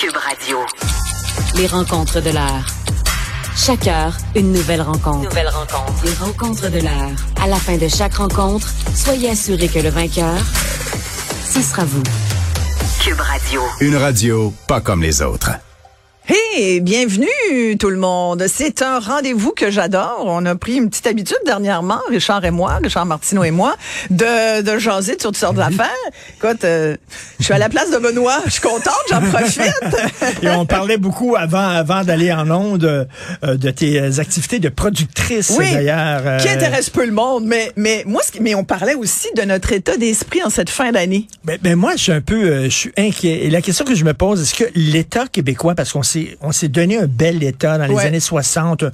Cube 0.00 0.16
Radio. 0.16 0.58
Les 1.56 1.66
rencontres 1.66 2.22
de 2.22 2.30
l'heure. 2.30 2.64
Chaque 3.54 3.86
heure, 3.86 4.16
une 4.34 4.50
nouvelle 4.50 4.80
rencontre. 4.80 5.28
Nouvelle 5.28 5.48
rencontre. 5.48 6.04
Les 6.04 6.14
rencontres 6.14 6.70
de 6.70 6.78
l'heure. 6.78 7.10
À 7.38 7.46
la 7.46 7.56
fin 7.56 7.76
de 7.76 7.86
chaque 7.86 8.14
rencontre, 8.14 8.66
soyez 8.94 9.28
assurés 9.28 9.68
que 9.68 9.80
le 9.80 9.90
vainqueur, 9.90 10.38
ce 11.44 11.60
sera 11.60 11.84
vous. 11.84 12.02
Cube 13.04 13.20
Radio. 13.20 13.60
Une 13.82 13.96
radio 13.96 14.54
pas 14.66 14.80
comme 14.80 15.02
les 15.02 15.20
autres. 15.20 15.50
Hey, 16.32 16.78
bienvenue 16.80 17.76
tout 17.76 17.90
le 17.90 17.96
monde. 17.96 18.44
C'est 18.46 18.82
un 18.82 19.00
rendez-vous 19.00 19.50
que 19.50 19.68
j'adore. 19.72 20.22
On 20.26 20.46
a 20.46 20.54
pris 20.54 20.76
une 20.76 20.88
petite 20.88 21.08
habitude 21.08 21.38
dernièrement, 21.44 21.98
Richard 22.08 22.44
et 22.44 22.52
moi, 22.52 22.78
Richard 22.80 23.04
Martineau 23.04 23.42
et 23.42 23.50
moi, 23.50 23.74
de, 24.10 24.62
de 24.62 24.78
jaser 24.78 25.16
sur 25.18 25.30
toutes 25.30 25.36
sortes 25.36 25.56
d'affaires. 25.56 25.90
Écoute, 26.36 26.62
euh, 26.62 26.96
je 27.40 27.46
suis 27.46 27.52
à 27.52 27.58
la 27.58 27.68
place 27.68 27.90
de 27.90 27.96
Benoît. 27.98 28.42
Je 28.46 28.50
suis 28.50 28.60
contente, 28.60 28.94
j'en 29.10 29.20
profite. 29.22 29.72
Et 30.42 30.48
on 30.50 30.66
parlait 30.66 30.98
beaucoup 30.98 31.34
avant, 31.36 31.66
avant 31.68 32.04
d'aller 32.04 32.32
en 32.32 32.48
onde 32.48 32.84
euh, 32.84 33.56
de 33.56 33.70
tes 33.70 34.20
activités 34.20 34.60
de 34.60 34.68
productrice 34.68 35.54
Oui, 35.58 35.72
d'ailleurs. 35.72 36.22
euh, 36.24 36.38
qui 36.38 36.48
intéresse 36.48 36.90
peu 36.90 37.06
le 37.06 37.12
monde, 37.12 37.44
mais 37.44 37.72
mais 37.74 38.04
moi, 38.06 38.22
mais 38.40 38.54
on 38.54 38.62
parlait 38.62 38.94
aussi 38.94 39.26
de 39.34 39.42
notre 39.42 39.72
état 39.72 39.96
d'esprit 39.96 40.44
en 40.44 40.50
cette 40.50 40.70
fin 40.70 40.92
d'année. 40.92 41.26
Ben, 41.42 41.58
ben 41.60 41.74
moi, 41.74 41.96
je 41.96 42.02
suis 42.04 42.12
un 42.12 42.20
peu, 42.20 42.64
je 42.64 42.68
suis 42.68 42.92
inquiet. 42.96 43.46
Et 43.46 43.50
la 43.50 43.62
question 43.62 43.84
que 43.84 43.96
je 43.96 44.04
me 44.04 44.14
pose, 44.14 44.42
est-ce 44.42 44.54
que 44.54 44.70
l'État 44.76 45.26
québécois, 45.26 45.74
parce 45.74 45.92
qu'on 45.92 46.04
s'est, 46.28 46.36
on 46.40 46.52
s'est 46.52 46.68
donné 46.68 46.98
un 46.98 47.06
bel 47.06 47.42
État 47.42 47.78
dans 47.78 47.86
les 47.86 47.94
Ouais. 47.94 48.04
années 48.06 48.20
60, 48.20 48.82
euh, 48.82 48.90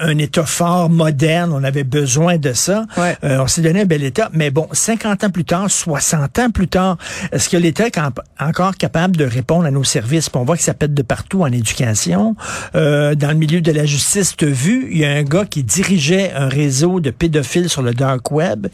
un 0.00 0.18
État 0.18 0.44
fort, 0.44 0.90
moderne, 0.90 1.52
on 1.54 1.62
avait 1.64 1.84
besoin 1.84 2.36
de 2.38 2.52
ça. 2.52 2.86
Ouais. 2.96 3.16
Euh, 3.24 3.38
on 3.40 3.46
s'est 3.46 3.62
donné 3.62 3.82
un 3.82 3.84
bel 3.86 4.02
État. 4.04 4.30
Mais 4.32 4.50
bon, 4.50 4.68
50 4.72 5.24
ans 5.24 5.30
plus 5.30 5.44
tard, 5.44 5.70
60 5.70 6.38
ans 6.38 6.50
plus 6.50 6.68
tard, 6.68 6.96
est-ce 7.32 7.48
que 7.48 7.56
l'État 7.56 7.86
est 7.86 7.98
en- 7.98 8.10
encore 8.38 8.76
capable 8.76 9.16
de 9.16 9.24
répondre 9.24 9.64
à 9.66 9.70
nos 9.70 9.84
services? 9.84 10.28
Puis 10.30 10.40
on 10.40 10.44
voit 10.44 10.56
que 10.56 10.62
ça 10.62 10.74
pète 10.74 10.94
de 10.94 11.02
partout 11.02 11.42
en 11.42 11.46
éducation. 11.46 12.36
Euh, 12.74 13.14
dans 13.14 13.28
le 13.28 13.34
milieu 13.36 13.60
de 13.60 13.72
la 13.72 13.84
justice, 13.86 14.36
tu 14.36 14.46
as 14.46 14.48
vu, 14.48 14.88
il 14.90 14.98
y 14.98 15.04
a 15.04 15.10
un 15.10 15.22
gars 15.22 15.44
qui 15.44 15.62
dirigeait 15.64 16.32
un 16.32 16.48
réseau 16.48 17.00
de 17.00 17.10
pédophiles 17.10 17.68
sur 17.68 17.82
le 17.82 17.92
dark 17.94 18.30
web, 18.30 18.66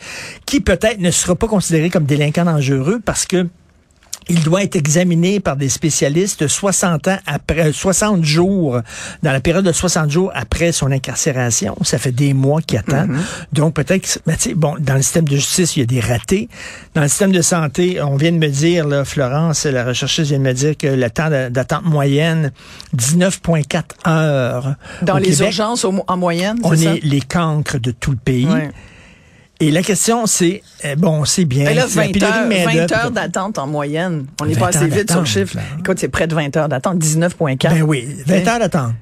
qui 0.47 0.60
peut-être 0.60 1.00
ne 1.00 1.10
sera 1.10 1.34
pas 1.34 1.48
considéré 1.48 1.91
comme 1.91 2.05
délinquant 2.05 2.44
dangereux 2.44 3.00
parce 3.05 3.27
que 3.27 3.47
il 4.28 4.42
doit 4.42 4.64
être 4.64 4.74
examiné 4.77 5.38
par 5.38 5.56
des 5.56 5.69
spécialistes 5.69 6.48
60 6.48 7.08
ans 7.08 7.19
après, 7.27 7.72
60 7.72 8.24
jours, 8.24 8.80
dans 9.22 9.30
la 9.32 9.41
période 9.41 9.64
de 9.64 9.70
60 9.72 10.10
jours 10.10 10.32
après 10.34 10.72
son 10.72 10.91
incarcération. 10.91 11.77
Ça 11.82 11.98
fait 11.98 12.12
des 12.12 12.34
mois 12.34 12.60
qu'il 12.60 12.78
attend. 12.78 13.06
Donc 13.52 13.74
peut-être 13.74 14.02
que, 14.02 14.19
mais 14.27 14.36
tu 14.36 14.50
sais, 14.50 14.54
bon, 14.54 14.74
dans 14.80 14.94
le 14.94 15.02
système 15.02 15.27
de 15.28 15.36
justice, 15.36 15.77
il 15.77 15.80
y 15.80 15.82
a 15.82 15.86
des 15.86 16.00
ratés. 16.00 16.48
Dans 16.94 17.02
le 17.02 17.08
système 17.08 17.30
de 17.32 17.42
santé, 17.42 18.00
on 18.02 18.16
vient 18.16 18.32
de 18.32 18.38
me 18.38 18.48
dire, 18.48 18.86
là, 18.88 19.04
Florence, 19.04 19.64
la 19.64 19.84
rechercheuse 19.84 20.28
vient 20.28 20.38
de 20.38 20.44
me 20.44 20.52
dire 20.54 20.77
que 20.77 20.88
le 20.88 21.08
temps 21.10 21.30
d'attente 21.30 21.84
moyenne, 21.84 22.50
19,4 22.97 23.82
heures. 24.08 24.74
Dans 25.02 25.14
Au 25.14 25.19
les 25.19 25.30
Québec, 25.30 25.41
urgences 25.41 25.84
en 25.84 26.16
moyenne, 26.16 26.58
On 26.62 26.74
ça? 26.74 26.94
est 26.94 27.04
les 27.04 27.20
cancres 27.20 27.78
de 27.78 27.91
tout 27.92 28.10
le 28.10 28.16
pays. 28.16 28.47
Ouais. 28.47 28.70
Et 29.59 29.71
la 29.71 29.83
question, 29.83 30.27
c'est, 30.27 30.62
euh, 30.85 30.97
bon, 30.97 31.25
c'est 31.25 31.47
bien. 31.47 31.71
Et 31.71 31.75
là, 31.75 31.87
c'est 31.89 31.97
la 31.97 32.07
20 32.07 32.12
pénurie 32.12 32.21
de 32.21 32.25
heures, 32.27 32.47
main-d'œuvre. 32.49 32.89
20 32.89 32.93
heures 33.05 33.11
d'attente 33.11 33.59
en 33.59 33.67
moyenne. 33.67 34.27
On 34.41 34.49
est 34.49 34.53
20 34.53 34.61
passé 34.61 34.87
vite 34.87 35.11
sur 35.11 35.21
le 35.21 35.27
chiffre. 35.27 35.57
là. 35.57 35.62
Écoute, 35.79 35.99
c'est 35.99 36.09
près 36.09 36.27
de 36.27 36.35
20 36.35 36.55
heures 36.57 36.69
d'attente, 36.69 36.99
19,4. 36.99 37.71
Ben 37.71 37.83
oui, 37.83 38.07
20 38.27 38.47
heures 38.49 38.59
d'attente. 38.59 38.93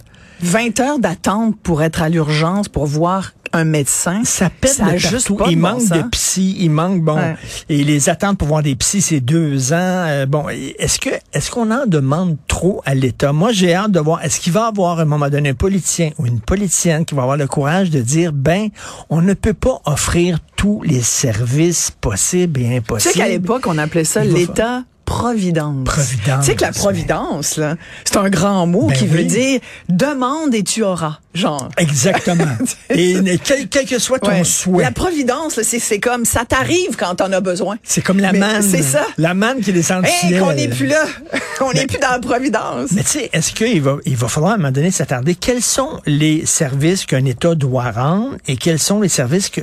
20 0.43 0.81
heures 0.81 0.99
d'attente 0.99 1.57
pour 1.63 1.83
être 1.83 2.03
à 2.03 2.09
l'urgence, 2.09 2.69
pour 2.69 2.87
voir 2.87 3.33
un 3.53 3.65
médecin. 3.65 4.23
Ça 4.25 4.51
pète 4.51 4.73
Ça 4.73 4.93
de 4.93 4.97
juste 4.99 5.35
pas 5.37 5.47
il 5.49 5.57
manque 5.59 5.89
de 5.89 6.03
psy, 6.11 6.57
il 6.59 6.71
manque 6.71 7.03
bon. 7.03 7.17
Ouais. 7.17 7.37
Et 7.69 7.85
les 7.85 8.09
attentes 8.09 8.37
pour 8.37 8.49
voir 8.49 8.63
des 8.63 8.75
psys, 8.75 9.01
c'est 9.01 9.21
deux 9.21 9.73
ans. 9.73 9.77
Euh, 9.79 10.27
bon, 10.27 10.49
est-ce 10.49 10.99
que 10.99 11.11
est-ce 11.33 11.51
qu'on 11.53 11.71
en 11.71 11.87
demande 11.87 12.37
trop 12.49 12.83
à 12.85 12.95
l'État? 12.95 13.33
Moi, 13.33 13.53
j'ai 13.53 13.73
hâte 13.75 13.93
de 13.93 14.01
voir. 14.01 14.25
Est-ce 14.25 14.41
qu'il 14.41 14.53
va 14.53 14.67
avoir 14.67 14.99
à 14.99 15.03
un 15.03 15.07
moment 15.07 15.29
donné 15.31 15.51
un 15.51 15.55
politicien 15.55 16.11
ou 16.19 16.27
une 16.27 16.41
politicienne 16.41 17.05
qui 17.05 17.15
va 17.15 17.23
avoir 17.23 17.37
le 17.37 17.47
courage 17.47 17.91
de 17.91 18.01
dire 18.01 18.33
ben, 18.33 18.71
on 19.09 19.23
ne 19.23 19.35
peut 19.35 19.55
pas 19.55 19.81
offrir 19.85 20.39
tous 20.57 20.83
les 20.83 21.03
services 21.03 21.93
possibles 22.01 22.61
et 22.61 22.65
Tu 22.65 22.75
impossibles. 22.77 23.13
sais 23.15 23.21
qu'à 23.21 23.29
l'époque, 23.29 23.67
on 23.67 23.79
appelait 23.79 24.05
ça 24.05 24.25
l'État 24.25 24.83
providence. 25.05 25.85
Providence, 25.85 26.45
Tu 26.45 26.51
sais 26.51 26.57
que 26.57 26.63
la 26.63 26.73
providence, 26.73 27.57
là, 27.57 27.77
c'est 28.05 28.17
un 28.17 28.31
grand 28.31 28.67
mot 28.67 28.87
Ben 28.89 28.97
qui 28.97 29.07
veut 29.07 29.25
dire 29.25 29.61
demande 29.89 30.55
et 30.55 30.63
tu 30.63 30.83
auras. 30.83 31.19
Genre. 31.35 31.69
Exactement. 31.79 32.45
et 32.91 33.17
quel, 33.43 33.69
quel 33.69 33.87
que 33.87 33.99
soit 33.99 34.19
ton 34.21 34.31
Ouais. 34.31 34.45
souhait. 34.45 34.85
La 34.85 34.91
providence, 34.93 35.61
c'est, 35.63 35.79
c'est 35.79 35.99
comme 35.99 36.25
ça 36.25 36.45
t'arrive 36.45 36.97
quand 36.97 37.17
t'en 37.17 37.33
as 37.33 37.41
besoin. 37.41 37.77
C'est 37.83 38.03
comme 38.03 38.21
la 38.21 38.33
Mais 38.33 38.39
manne. 38.39 38.63
c'est 38.63 38.83
ça. 38.83 39.05
La 39.19 39.35
manne 39.35 39.61
qui 39.61 39.73
descend 39.73 40.03
du 40.05 40.09
Hey, 40.09 40.29
ciel. 40.29 40.41
qu'on 40.41 40.53
n'est 40.53 40.69
plus 40.69 40.87
là. 40.87 41.05
on 41.61 41.73
n'est 41.73 41.87
plus 41.87 41.99
dans 41.99 42.11
la 42.11 42.19
providence. 42.21 42.91
Mais 42.93 43.03
tu 43.03 43.09
sais, 43.11 43.31
est-ce 43.33 43.53
qu'il 43.53 43.83
va, 43.83 43.97
il 44.05 44.17
va 44.17 44.29
falloir 44.29 44.53
à 44.53 44.55
un 44.55 44.59
moment 44.59 44.71
donné 44.73 44.91
s'attarder? 44.91 45.35
Quels 45.35 45.63
sont 45.63 46.01
les 46.07 46.47
services 46.47 47.05
qu'un 47.05 47.25
État 47.25 47.55
doit 47.55 47.91
rendre 47.91 48.37
et 48.47 48.57
quels 48.57 48.79
sont 48.79 49.01
les 49.01 49.09
services 49.09 49.49
que 49.49 49.61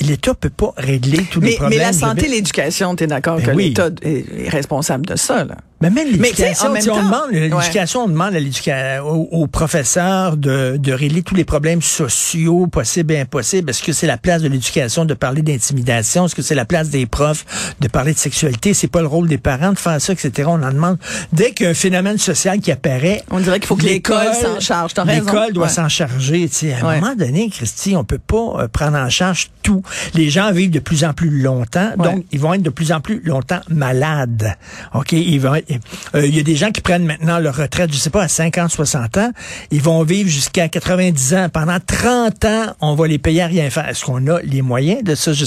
l'État- 0.00 0.34
peut 0.34 0.50
pas 0.50 0.74
régler 0.76 1.24
tous 1.30 1.40
les 1.40 1.50
Mais, 1.50 1.56
problèmes. 1.56 1.78
mais 1.78 1.84
la 1.84 1.92
santé, 1.92 2.28
l'éducation, 2.28 2.96
t'es 2.96 3.06
d'accord 3.06 3.36
Ben 3.36 3.46
que 3.46 3.50
oui. 3.52 3.68
l'État 3.68 3.88
est 4.02 4.24
est 4.46 4.48
responsable 4.48 5.06
de 5.06 5.16
ça, 5.16 5.44
là. 5.44 5.56
Mais 5.90 6.04
même 6.04 6.12
l'éducation, 6.12 6.70
on 6.70 6.96
demande 6.96 7.30
l'éducation, 7.32 8.04
on 8.04 8.08
demande 8.08 8.34
à 8.34 8.40
l'éduca- 8.40 9.00
aux, 9.02 9.28
aux 9.30 9.46
professeurs 9.46 10.36
de, 10.36 10.76
de 10.78 10.92
régler 10.92 11.22
tous 11.22 11.34
les 11.34 11.44
problèmes 11.44 11.82
sociaux 11.82 12.66
possibles 12.66 13.12
et 13.14 13.20
impossibles. 13.20 13.70
Est-ce 13.70 13.82
que 13.82 13.92
c'est 13.92 14.06
la 14.06 14.16
place 14.16 14.42
de 14.42 14.48
l'éducation 14.48 15.04
de 15.04 15.14
parler 15.14 15.42
d'intimidation? 15.42 16.26
Est-ce 16.26 16.34
que 16.34 16.42
c'est 16.42 16.54
la 16.54 16.64
place 16.64 16.90
des 16.90 17.06
profs 17.06 17.44
de 17.80 17.88
parler 17.88 18.12
de 18.14 18.18
sexualité? 18.18 18.74
C'est 18.74 18.88
pas 18.88 19.00
le 19.00 19.06
rôle 19.06 19.28
des 19.28 19.38
parents 19.38 19.72
de 19.72 19.78
faire 19.78 20.00
ça, 20.00 20.12
etc. 20.12 20.48
On 20.50 20.62
en 20.62 20.72
demande. 20.72 20.98
Dès 21.32 21.52
qu'un 21.52 21.74
phénomène 21.74 22.18
social 22.18 22.60
qui 22.60 22.70
apparaît, 22.72 23.22
On 23.30 23.40
dirait 23.40 23.58
qu'il 23.60 23.66
faut 23.68 23.76
que 23.76 23.84
l'école 23.84 24.32
s'en 24.34 24.60
charge. 24.60 24.92
L'école 25.06 25.52
doit 25.52 25.64
Ouais. 25.66 25.72
s'en 25.72 25.88
charger. 25.88 26.48
tu 26.48 26.54
sais. 26.54 26.72
À 26.74 26.78
un 26.84 26.88
Ouais. 26.88 27.00
moment 27.00 27.14
donné, 27.14 27.48
Christy, 27.50 27.96
on 27.96 28.04
peut 28.04 28.18
pas 28.18 28.62
euh, 28.62 28.68
prendre 28.68 28.96
en 28.98 29.08
charge 29.08 29.50
tout. 29.62 29.82
Les 30.14 30.30
gens 30.30 30.52
vivent 30.52 30.70
de 30.70 30.78
plus 30.78 31.04
en 31.04 31.12
plus 31.12 31.30
longtemps, 31.42 31.90
Ouais. 31.98 32.04
donc 32.12 32.24
ils 32.32 32.40
vont 32.40 32.54
être 32.54 32.62
de 32.62 32.70
plus 32.70 32.92
en 32.92 33.00
plus 33.00 33.20
longtemps 33.24 33.60
malades. 33.68 34.54
Ok, 34.94 35.12
ils 35.12 35.38
vont. 35.40 35.54
être- 35.54 35.64
euh, 36.14 36.26
Il 36.26 36.34
y 36.36 36.40
a 36.40 36.42
des 36.42 36.56
gens 36.56 36.70
qui 36.70 36.80
prennent 36.80 37.04
maintenant 37.06 37.38
leur 37.38 37.56
retraite, 37.56 37.92
je 37.92 37.98
sais 37.98 38.10
pas, 38.10 38.22
à 38.22 38.28
50, 38.28 38.70
60 38.70 39.16
ans. 39.18 39.30
Ils 39.70 39.82
vont 39.82 40.02
vivre 40.02 40.28
jusqu'à 40.28 40.68
90 40.68 41.34
ans. 41.34 41.48
Pendant 41.52 41.78
30 41.84 42.44
ans, 42.44 42.66
on 42.80 42.94
va 42.94 43.06
les 43.06 43.18
payer 43.18 43.42
à 43.42 43.46
rien 43.46 43.68
faire. 43.70 43.88
Est-ce 43.88 44.04
qu'on 44.04 44.26
a 44.28 44.40
les 44.42 44.62
moyens 44.62 45.02
de 45.02 45.14
ça? 45.14 45.32
Je 45.32 45.44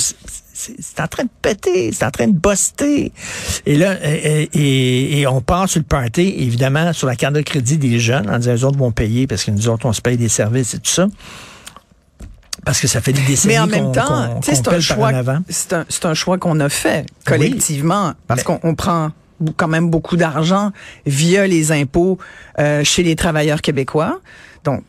c'est 0.59 0.99
en 0.99 1.07
train 1.07 1.23
de 1.25 1.29
péter, 1.41 1.91
c'est 1.93 2.03
en 2.03 2.09
train 2.09 2.25
de 2.27 2.35
buster. 2.35 3.11
Et 3.67 3.75
là, 3.75 3.95
et, 4.03 4.49
et- 4.53 5.19
et 5.19 5.27
on 5.27 5.39
part 5.39 5.69
sur 5.69 5.79
le 5.79 5.85
party, 5.85 6.33
évidemment, 6.39 6.93
sur 6.93 7.05
la 7.05 7.15
carte 7.15 7.35
de 7.35 7.41
crédit 7.41 7.77
des 7.77 7.99
jeunes, 7.99 8.27
en 8.27 8.39
disant, 8.39 8.53
les 8.53 8.63
autres 8.63 8.77
vont 8.79 8.91
payer 8.91 9.27
parce 9.27 9.43
que 9.43 9.51
nous 9.51 9.69
autres, 9.69 9.85
on 9.85 9.93
se 9.93 10.01
paye 10.01 10.17
des 10.17 10.29
services 10.29 10.73
et 10.73 10.79
tout 10.79 10.89
ça. 10.89 11.07
Parce 12.65 12.81
que 12.81 12.87
ça 12.87 13.01
fait 13.01 13.13
des 13.13 13.21
décennies 13.21 13.53
Mais 13.53 13.59
en 13.59 13.67
même 13.67 13.91
temps, 13.91 14.39
c'est 14.41 14.67
un 14.67 14.79
choix, 14.79 15.11
un, 16.33 16.37
qu'on 16.37 16.59
a 16.59 16.69
fait 16.69 17.05
collectivement 17.23 18.13
parce 18.25 18.41
qu'on 18.43 18.59
on 18.63 18.73
prend 18.75 19.11
quand 19.55 19.67
même 19.67 19.89
beaucoup 19.89 20.17
d'argent 20.17 20.71
via 21.05 21.47
les 21.47 21.71
impôts 21.71 22.17
euh, 22.59 22.83
chez 22.83 23.03
les 23.03 23.15
travailleurs 23.15 23.61
québécois. 23.61 24.19
Donc 24.63 24.83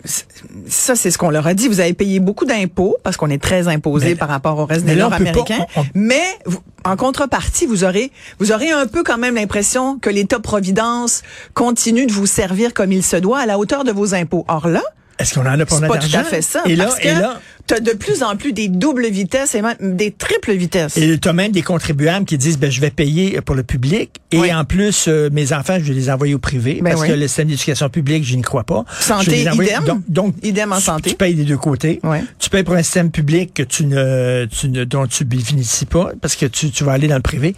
ça, 0.67 0.97
c'est 0.97 1.11
ce 1.13 1.19
qu'on 1.19 1.31
leur 1.31 1.47
a 1.47 1.55
dit. 1.55 1.69
Vous 1.69 1.79
avez 1.81 1.93
payé 1.95 2.19
beaucoup 2.19 2.45
d'impôts 2.45 2.97
parce 3.05 3.17
qu'on 3.17 3.31
est 3.31 3.41
très 3.41 3.69
imposé 3.69 4.17
par 4.17 4.29
rapport 4.29 4.59
au 4.59 4.67
reste 4.67 4.85
des 4.85 4.95
on 4.95 4.97
Nord-Américains. 4.97 5.67
on- 5.77 5.81
on- 5.83 5.87
Mais 5.95 6.23
vous- 6.47 6.59
en 6.85 6.97
contrepartie, 6.97 7.67
vous 7.67 7.85
aurez 7.85 8.11
vous 8.41 8.51
aurez 8.51 8.71
un 8.71 8.87
peu 8.87 9.05
quand 9.05 9.19
même 9.19 9.37
l'impression 9.37 9.99
que 9.99 10.11
l'État 10.11 10.41
providence 10.41 11.23
continue 11.55 12.07
de 12.07 12.13
vous 12.13 12.27
servir 12.27 12.75
comme 12.75 12.91
il 12.93 13.05
se 13.05 13.17
doit 13.17 13.39
à 13.41 13.47
la 13.47 13.59
hauteur 13.59 13.85
de 13.85 13.93
vos 13.93 14.15
impôts. 14.15 14.45
Or 14.49 14.67
là, 14.69 14.83
Est-ce 15.21 15.35
qu'on 15.35 15.43
en 15.43 15.47
a 15.47 15.53
c'est 15.59 15.81
notre 15.81 15.87
pas 15.89 15.99
tout 15.99 16.17
à 16.17 16.25
fait 16.25 16.43
ça. 16.43 16.63
Et 16.67 16.75
là, 16.75 16.85
parce 16.87 16.99
que 16.99 17.09
et 17.09 17.15
là, 17.15 17.41
t'as 17.69 17.81
de 17.81 17.93
plus 17.93 18.23
en 18.25 18.35
plus 18.37 18.53
des 18.53 18.67
doubles 18.69 19.07
vitesses 19.09 19.55
et 19.55 19.63
même 19.63 19.77
des 19.81 20.11
triples 20.11 20.55
vitesses. 20.55 20.97
Et 20.97 21.19
tu 21.19 21.29
as 21.29 21.33
même 21.33 21.53
des 21.53 21.63
contribuables 21.63 22.25
qui 22.27 22.37
disent, 22.39 22.59
ben, 22.59 22.71
je 22.71 22.81
vais 22.81 22.91
payer 22.91 23.41
pour 23.43 23.55
le 23.55 23.63
public. 23.63 24.11
Et 24.33 24.39
Oui. 24.41 24.53
en 24.53 24.65
plus, 24.65 25.07
euh, 25.07 25.29
mes 25.33 25.53
enfants, 25.53 25.77
je 25.79 25.85
vais 25.85 25.95
les 25.95 26.11
envoyer 26.11 26.35
au 26.35 26.39
privé. 26.39 26.81
Ben 26.83 26.91
parce 26.91 27.03
oui. 27.03 27.09
que 27.09 27.13
le 27.13 27.27
système 27.29 27.49
d'éducation 27.49 27.89
publique, 27.89 28.25
je 28.25 28.35
n'y 28.37 28.43
crois 28.43 28.65
pas. 28.65 28.85
Santé, 29.01 29.49
envoyer- 29.49 29.71
idem. 29.73 29.85
Donc, 29.85 30.03
donc, 30.09 30.35
Idem 30.43 30.73
en 30.73 30.77
tu- 30.79 30.83
santé. 30.83 31.11
Tu 31.11 31.17
payes 31.17 31.35
des 31.35 31.45
deux 31.45 31.57
côtés. 31.57 32.01
Ouais. 32.03 32.23
Tu 32.39 32.51
payes 32.51 32.63
pour 32.65 32.75
un 32.75 32.83
système 32.83 33.11
public 33.11 33.55
que 33.55 33.63
tu 33.63 33.87
ne, 33.87 34.47
tu 34.47 34.69
ne, 34.69 34.85
dont 34.85 35.07
tu 35.07 35.25
bénéficies 35.25 35.87
pas 35.87 36.11
parce 36.21 36.37
que 36.37 36.47
tu, 36.47 36.71
tu 36.71 36.85
vas 36.85 36.93
aller 36.93 37.09
dans 37.09 37.17
le 37.17 37.23
privé. 37.23 37.55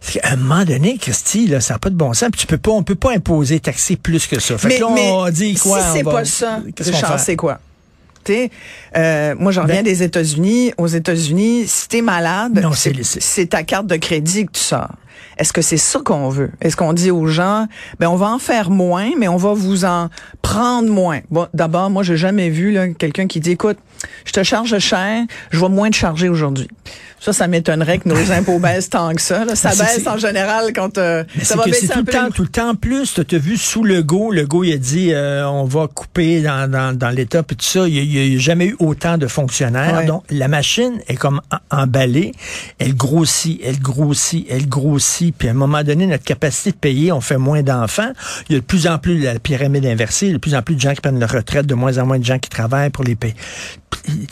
Parce 0.00 0.14
qu'à 0.14 0.32
un 0.32 0.36
moment 0.36 0.64
donné, 0.64 0.96
Christy, 0.98 1.46
là, 1.46 1.60
ça 1.60 1.74
n'a 1.74 1.78
pas 1.78 1.90
de 1.90 1.94
bon 1.96 2.12
sens. 2.14 2.30
Puis 2.32 2.40
tu 2.40 2.46
peux 2.46 2.58
pas, 2.58 2.70
on 2.72 2.82
peut 2.82 2.94
pas 2.94 3.12
imposer, 3.12 3.60
taxer 3.60 3.96
plus 3.96 4.26
que 4.26 4.40
ça. 4.40 4.56
Fait 4.58 4.68
mais 4.68 4.76
que 4.76 4.80
là, 4.82 4.90
mais 4.94 5.10
on 5.10 5.28
dit 5.30 5.54
quoi? 5.54 5.80
si 5.82 5.86
c'est 5.98 6.02
va- 6.02 6.12
pas 6.12 6.24
ça, 6.24 6.60
Qu'est-ce 6.74 6.90
qu'on 6.90 6.96
Richard, 6.96 7.18
fait? 7.18 7.24
c'est 7.26 7.36
quoi? 7.36 7.60
Sais, 8.26 8.50
euh, 8.96 9.34
moi, 9.38 9.50
j'en 9.50 9.62
reviens 9.62 9.76
Ben- 9.76 9.84
des 9.84 10.02
États-Unis. 10.02 10.72
Aux 10.78 10.86
États-Unis, 10.86 11.64
si 11.66 11.88
t'es 11.88 12.02
malade, 12.02 12.60
c'est 13.20 13.46
ta 13.50 13.62
carte 13.62 13.86
de 13.86 13.96
crédit 13.96 14.46
que 14.46 14.52
tu 14.52 14.60
sors. 14.60 14.90
Est-ce 15.38 15.52
que 15.52 15.62
c'est 15.62 15.76
ça 15.76 16.00
qu'on 16.04 16.28
veut? 16.28 16.50
Est-ce 16.60 16.76
qu'on 16.76 16.92
dit 16.92 17.10
aux 17.10 17.26
gens, 17.26 17.66
ben 17.98 18.08
on 18.08 18.16
va 18.16 18.26
en 18.26 18.38
faire 18.38 18.70
moins, 18.70 19.10
mais 19.18 19.28
on 19.28 19.36
va 19.36 19.54
vous 19.54 19.84
en 19.84 20.08
prendre 20.42 20.90
moins? 20.90 21.20
Bon, 21.30 21.46
d'abord, 21.54 21.90
moi, 21.90 22.02
j'ai 22.02 22.16
jamais 22.16 22.50
vu 22.50 22.72
là, 22.72 22.88
quelqu'un 22.88 23.26
qui 23.26 23.40
dit, 23.40 23.52
écoute, 23.52 23.78
je 24.24 24.32
te 24.32 24.42
charge 24.42 24.78
cher, 24.78 25.24
je 25.50 25.60
vais 25.60 25.68
moins 25.68 25.90
te 25.90 25.96
charger 25.96 26.28
aujourd'hui. 26.28 26.68
Ça, 27.20 27.34
ça 27.34 27.48
m'étonnerait 27.48 27.98
que 27.98 28.08
nos 28.08 28.32
impôts 28.32 28.58
baissent 28.60 28.88
tant 28.88 29.14
que 29.14 29.20
ça. 29.20 29.44
Là. 29.44 29.54
Ça 29.54 29.72
c'est- 29.72 29.84
baisse 29.84 30.06
en 30.06 30.16
général 30.16 30.72
quand 30.74 30.96
euh, 30.96 31.22
ça 31.38 31.44
c'est 31.44 31.54
va 31.56 31.64
baisser 31.64 31.90
un 31.92 31.96
tout 31.96 32.06
le 32.06 32.12
temps, 32.12 32.30
tout 32.30 32.42
le 32.42 32.48
temps 32.48 32.74
plus. 32.74 33.20
Tu 33.28 33.34
as 33.34 33.38
vu 33.38 33.58
sous 33.58 33.84
le 33.84 34.02
go, 34.02 34.30
le 34.30 34.46
go 34.46 34.64
il 34.64 34.72
a 34.72 34.78
dit 34.78 35.12
euh, 35.12 35.46
on 35.46 35.64
va 35.64 35.86
couper 35.86 36.40
dans, 36.40 36.70
dans, 36.70 36.96
dans 36.96 37.10
l'État 37.10 37.42
puis 37.42 37.56
tout 37.56 37.64
ça. 37.66 37.86
Il 37.86 38.08
n'y 38.08 38.36
a, 38.36 38.38
jamais 38.38 38.68
eu 38.68 38.76
autant 38.78 39.18
de 39.18 39.26
fonctionnaires. 39.26 39.98
Ouais. 39.98 40.06
Donc 40.06 40.24
la 40.30 40.48
machine 40.48 41.00
est 41.08 41.16
comme 41.16 41.42
emballée. 41.70 42.32
Elle 42.78 42.94
grossit, 42.96 43.60
elle 43.62 43.80
grossit, 43.80 44.46
elle 44.48 44.66
grossit. 44.66 45.09
Puis 45.36 45.48
à 45.48 45.50
un 45.50 45.54
moment 45.54 45.82
donné, 45.82 46.06
notre 46.06 46.24
capacité 46.24 46.70
de 46.70 46.76
payer, 46.76 47.12
on 47.12 47.20
fait 47.20 47.38
moins 47.38 47.62
d'enfants. 47.62 48.12
Il 48.48 48.54
y 48.54 48.56
a 48.56 48.60
de 48.60 48.64
plus 48.64 48.86
en 48.86 48.98
plus 48.98 49.18
la 49.20 49.38
pyramide 49.38 49.84
inversée, 49.86 50.26
il 50.26 50.28
y 50.28 50.32
a 50.32 50.34
de 50.36 50.40
plus 50.40 50.54
en 50.54 50.62
plus 50.62 50.74
de 50.76 50.80
gens 50.80 50.92
qui 50.94 51.00
prennent 51.00 51.18
leur 51.20 51.30
retraite, 51.32 51.66
de 51.66 51.74
moins 51.74 51.98
en 51.98 52.06
moins 52.06 52.18
de 52.18 52.24
gens 52.24 52.38
qui 52.38 52.48
travaillent 52.50 52.90
pour 52.90 53.04
les 53.04 53.14
payer. 53.16 53.34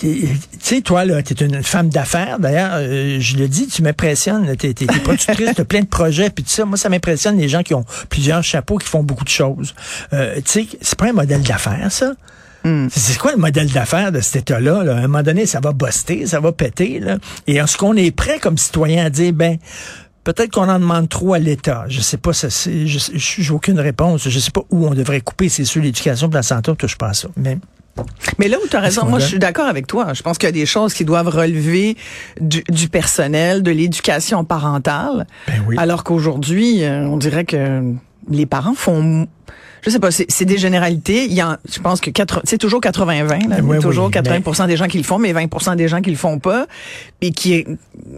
Tu 0.01 0.27
sais, 0.61 0.81
toi, 0.81 1.05
là, 1.05 1.23
tu 1.23 1.35
es 1.35 1.47
une 1.47 1.63
femme 1.63 1.89
d'affaires. 1.89 2.39
D'ailleurs, 2.39 2.73
euh, 2.77 3.19
je 3.21 3.37
le 3.37 3.49
dis, 3.49 3.67
tu 3.67 3.83
m'impressionnes. 3.83 4.57
Tu 4.57 4.69
es, 4.69 4.75
productrice, 5.03 5.51
tu 5.55 5.61
as 5.61 5.65
plein 5.65 5.81
de 5.81 5.87
projets, 5.87 6.31
puis 6.31 6.45
tout 6.45 6.51
ça. 6.51 6.65
Moi, 6.65 6.77
ça 6.79 6.89
m'impressionne 6.89 7.37
les 7.39 7.49
gens 7.49 7.63
qui 7.63 7.75
ont 7.75 7.85
plusieurs 8.09 8.43
chapeaux, 8.43 8.79
qui 8.79 8.89
font 8.89 9.03
beaucoup 9.03 9.25
de 9.25 9.29
choses. 9.29 9.75
Euh, 10.13 10.37
tu 10.37 10.43
sais, 10.47 10.67
c'est 10.81 10.99
pas 10.99 11.09
un 11.09 11.13
modèle 11.13 11.43
d'affaires, 11.43 11.91
ça. 11.91 12.13
C'est- 12.65 12.89
C'est 13.13 13.19
quoi 13.19 13.33
le 13.33 13.39
modèle 13.39 13.71
d'affaires 13.71 14.13
de 14.13 14.21
cet 14.21 14.37
État-là? 14.37 14.85
là? 14.85 14.95
À 14.95 14.99
un 14.99 15.03
moment 15.03 15.23
donné, 15.23 15.47
ça 15.47 15.61
va 15.61 15.73
buster, 15.73 16.27
ça 16.27 16.41
va 16.41 16.53
péter. 16.53 16.99
Là. 17.01 17.17
Et 17.47 17.57
est-ce 17.57 17.77
qu'on 17.79 17.95
est 17.97 18.11
prêt 18.11 18.39
comme 18.41 18.59
citoyen 18.59 19.07
à 19.07 19.11
dire, 19.11 19.33
ben, 19.33 19.57
peut-être 20.25 20.51
qu'on 20.53 20.69
en 20.69 20.79
demande 20.79 21.09
trop 21.09 21.35
à 21.35 21.39
l'État. 21.39 21.85
Je 21.89 22.01
sais 22.01 22.17
pas, 22.19 22.33
ça, 22.33 22.51
c'est- 22.51 22.87
je 22.87 22.99
j'ai 23.15 23.53
aucune 23.53 23.81
réponse. 23.81 24.29
Je 24.29 24.39
sais 24.39 24.51
pas 24.51 24.63
où 24.71 24.87
on 24.87 24.95
devrait 24.95 25.21
couper. 25.21 25.49
C'est 25.49 25.65
sûr, 25.65 25.83
l'éducation, 25.83 26.29
puis 26.29 26.37
la 26.37 26.43
santé, 26.43 26.71
on 26.71 26.75
touche 26.75 26.97
pas 26.99 27.09
à 27.09 27.15
ça. 27.15 27.29
Mais 27.37 27.59
Mais 28.39 28.47
là 28.47 28.59
où 28.65 28.69
tu 28.69 28.77
as 28.77 28.81
raison, 28.81 29.07
moi 29.07 29.19
je 29.19 29.27
suis 29.27 29.39
d'accord 29.41 29.67
avec 29.67 29.89
toi. 29.89 30.15
Je 30.15 30.23
pense 30.23 30.39
qu'il 30.39 30.47
y 30.47 30.51
a 30.51 30.53
des 30.53 30.67
choses 30.67 30.95
qui 30.95 31.05
doivent 31.05 31.29
relever 31.29 31.97
du, 32.41 32.63
du 32.69 32.89
personnel, 32.89 33.63
de 33.65 33.73
l'éducation 33.73 34.45
parentale. 34.45 35.27
Ben 35.49 35.65
oui. 35.67 35.75
Alors 35.79 36.05
qu'aujourd'hui, 36.05 36.85
euh, 36.85 37.07
on 37.07 37.17
dirait 37.17 37.45
que 37.45 37.83
les 38.31 38.47
parents 38.47 38.75
font 38.75 39.27
je 39.83 39.91
sais 39.91 39.99
pas, 40.01 40.11
c'est 40.11 40.45
des 40.45 40.59
généralités. 40.59 41.25
Il 41.27 41.33
y 41.35 41.41
a, 41.41 41.59
je 41.73 41.79
pense 41.81 42.01
que 42.01 42.11
c'est 42.45 42.59
toujours 42.59 42.81
80-20. 42.81 43.29
là. 43.29 43.39
Il 43.41 43.49
y 43.51 43.53
a 43.53 43.61
Oui, 43.63 43.77
oui, 43.77 43.79
toujours 43.83 44.07
mais- 44.09 44.13
80 44.23 44.67
des 44.67 44.77
gens 44.77 44.87
qui 44.89 44.99
le 44.99 45.05
font, 45.05 45.19
mais 45.19 45.33
20 45.33 45.77
des 45.77 45.87
gens 45.89 46.01
qui 46.03 46.11
le 46.11 46.17
font 46.17 46.39
pas. 46.39 46.67
Et 47.21 47.31
qui, 47.33 47.65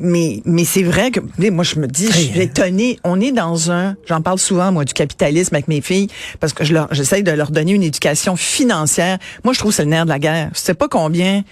mais, 0.00 0.42
mais 0.44 0.64
c'est 0.64 0.82
vrai 0.82 1.10
que, 1.10 1.20
moi, 1.50 1.64
je 1.64 1.76
me 1.78 1.86
dis, 1.86 2.06
je 2.06 2.12
suis 2.18 2.40
étonnée. 2.40 2.98
On 3.04 3.20
est 3.20 3.32
dans 3.32 3.70
un, 3.70 3.96
j'en 4.08 4.20
parle 4.22 4.38
souvent, 4.38 4.72
moi, 4.72 4.84
du 4.84 4.92
capitalisme 4.94 5.54
avec 5.54 5.68
mes 5.68 5.80
filles, 5.80 6.08
parce 6.40 6.52
que 6.52 6.64
je 6.64 6.72
leur, 6.74 6.88
j'essaye 6.92 7.22
de 7.22 7.30
leur 7.30 7.50
donner 7.50 7.72
une 7.72 7.82
éducation 7.82 8.36
financière. 8.36 9.18
Moi, 9.44 9.52
je 9.54 9.58
trouve 9.58 9.70
que 9.72 9.76
c'est 9.76 9.84
le 9.84 9.90
nerf 9.90 10.04
de 10.04 10.10
la 10.10 10.18
guerre. 10.18 10.50
Je 10.54 10.58
sais 10.60 10.74
pas 10.74 10.88
combien 10.88 11.42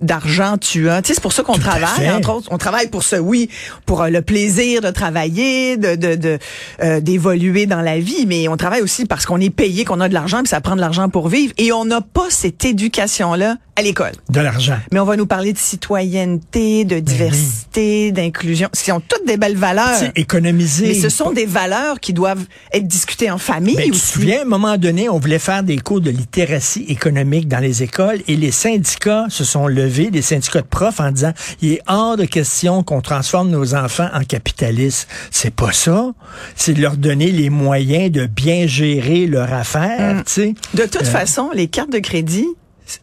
d'argent 0.00 0.58
tu 0.58 0.90
as. 0.90 1.00
Tu 1.02 1.08
sais, 1.08 1.14
c'est 1.14 1.20
pour 1.22 1.32
ça 1.32 1.42
qu'on 1.42 1.54
travaille, 1.58 2.10
entre 2.10 2.30
autres. 2.34 2.48
On 2.50 2.58
travaille 2.58 2.88
pour 2.88 3.02
ce, 3.02 3.16
oui, 3.16 3.48
pour 3.86 4.02
euh, 4.02 4.08
le 4.10 4.20
plaisir 4.20 4.82
de 4.82 4.90
travailler, 4.90 5.76
de, 5.78 5.94
de, 5.94 6.14
de, 6.16 6.38
euh, 6.82 7.00
d'évoluer 7.00 7.66
dans 7.66 7.80
la 7.80 7.98
vie, 7.98 8.26
mais 8.26 8.46
on 8.48 8.56
travaille 8.56 8.82
aussi 8.82 9.06
parce 9.06 9.24
qu'on 9.26 9.40
est 9.40 9.50
payé, 9.50 9.84
qu'on 9.84 10.00
a 10.00 10.08
de 10.08 10.14
l'argent, 10.14 10.38
puis 10.38 10.48
ça 10.48 10.60
prend 10.60 10.76
de 10.76 10.80
l'argent 10.80 11.08
pour 11.08 11.28
vivre. 11.28 11.52
Et 11.58 11.72
on 11.72 11.84
n'a 11.84 12.00
pas 12.00 12.30
cette 12.30 12.64
éducation-là 12.64 13.56
à 13.76 13.82
l'école. 13.82 14.12
de 14.30 14.40
l'argent. 14.40 14.78
Mais 14.90 14.98
on 14.98 15.04
va 15.04 15.16
nous 15.16 15.26
parler 15.26 15.52
de 15.52 15.58
citoyenneté, 15.58 16.84
de 16.84 16.98
diversité, 16.98 18.10
d'inclusion. 18.10 18.68
Ce 18.72 18.84
sont 18.84 19.00
toutes 19.00 19.26
des 19.26 19.36
belles 19.36 19.56
valeurs. 19.56 19.98
Sais, 19.98 20.12
économiser. 20.16 20.88
Mais 20.88 20.94
ce 20.94 21.08
sont 21.08 21.30
des 21.30 21.46
valeurs 21.46 22.00
qui 22.00 22.12
doivent 22.12 22.44
être 22.72 22.86
discutées 22.86 23.30
en 23.30 23.38
famille 23.38 23.76
Ben, 23.76 23.84
tu 23.84 23.90
te 23.92 23.96
souviens, 23.96 24.40
à 24.40 24.42
un 24.42 24.46
moment 24.46 24.78
donné, 24.78 25.08
on 25.08 25.18
voulait 25.18 25.38
faire 25.38 25.62
des 25.62 25.78
cours 25.78 26.00
de 26.00 26.10
littératie 26.10 26.86
économique 26.88 27.48
dans 27.48 27.58
les 27.58 27.82
écoles 27.82 28.20
et 28.26 28.36
les 28.36 28.50
syndicats 28.50 29.26
se 29.28 29.44
sont 29.44 29.66
levés, 29.66 30.10
les 30.10 30.22
syndicats 30.22 30.62
de 30.62 30.66
profs, 30.66 31.00
en 31.00 31.10
disant 31.10 31.32
il 31.60 31.72
est 31.72 31.82
hors 31.86 32.16
de 32.16 32.24
question 32.24 32.82
qu'on 32.82 33.02
transforme 33.02 33.50
nos 33.50 33.74
enfants 33.74 34.08
en 34.14 34.24
capitalistes. 34.24 35.08
C'est 35.30 35.54
pas 35.54 35.72
ça. 35.72 36.12
C'est 36.54 36.72
de 36.72 36.80
leur 36.80 36.96
donner 36.96 37.30
les 37.30 37.50
moyens 37.50 38.10
de 38.10 38.26
bien 38.26 38.66
gérer 38.66 39.26
leur 39.26 39.52
affaire, 39.52 40.22
tu 40.24 40.32
sais. 40.32 40.54
De 40.74 40.84
toute 40.84 41.06
façon, 41.06 41.50
les 41.52 41.66
cartes 41.66 41.92
de 41.92 41.98
crédit, 41.98 42.46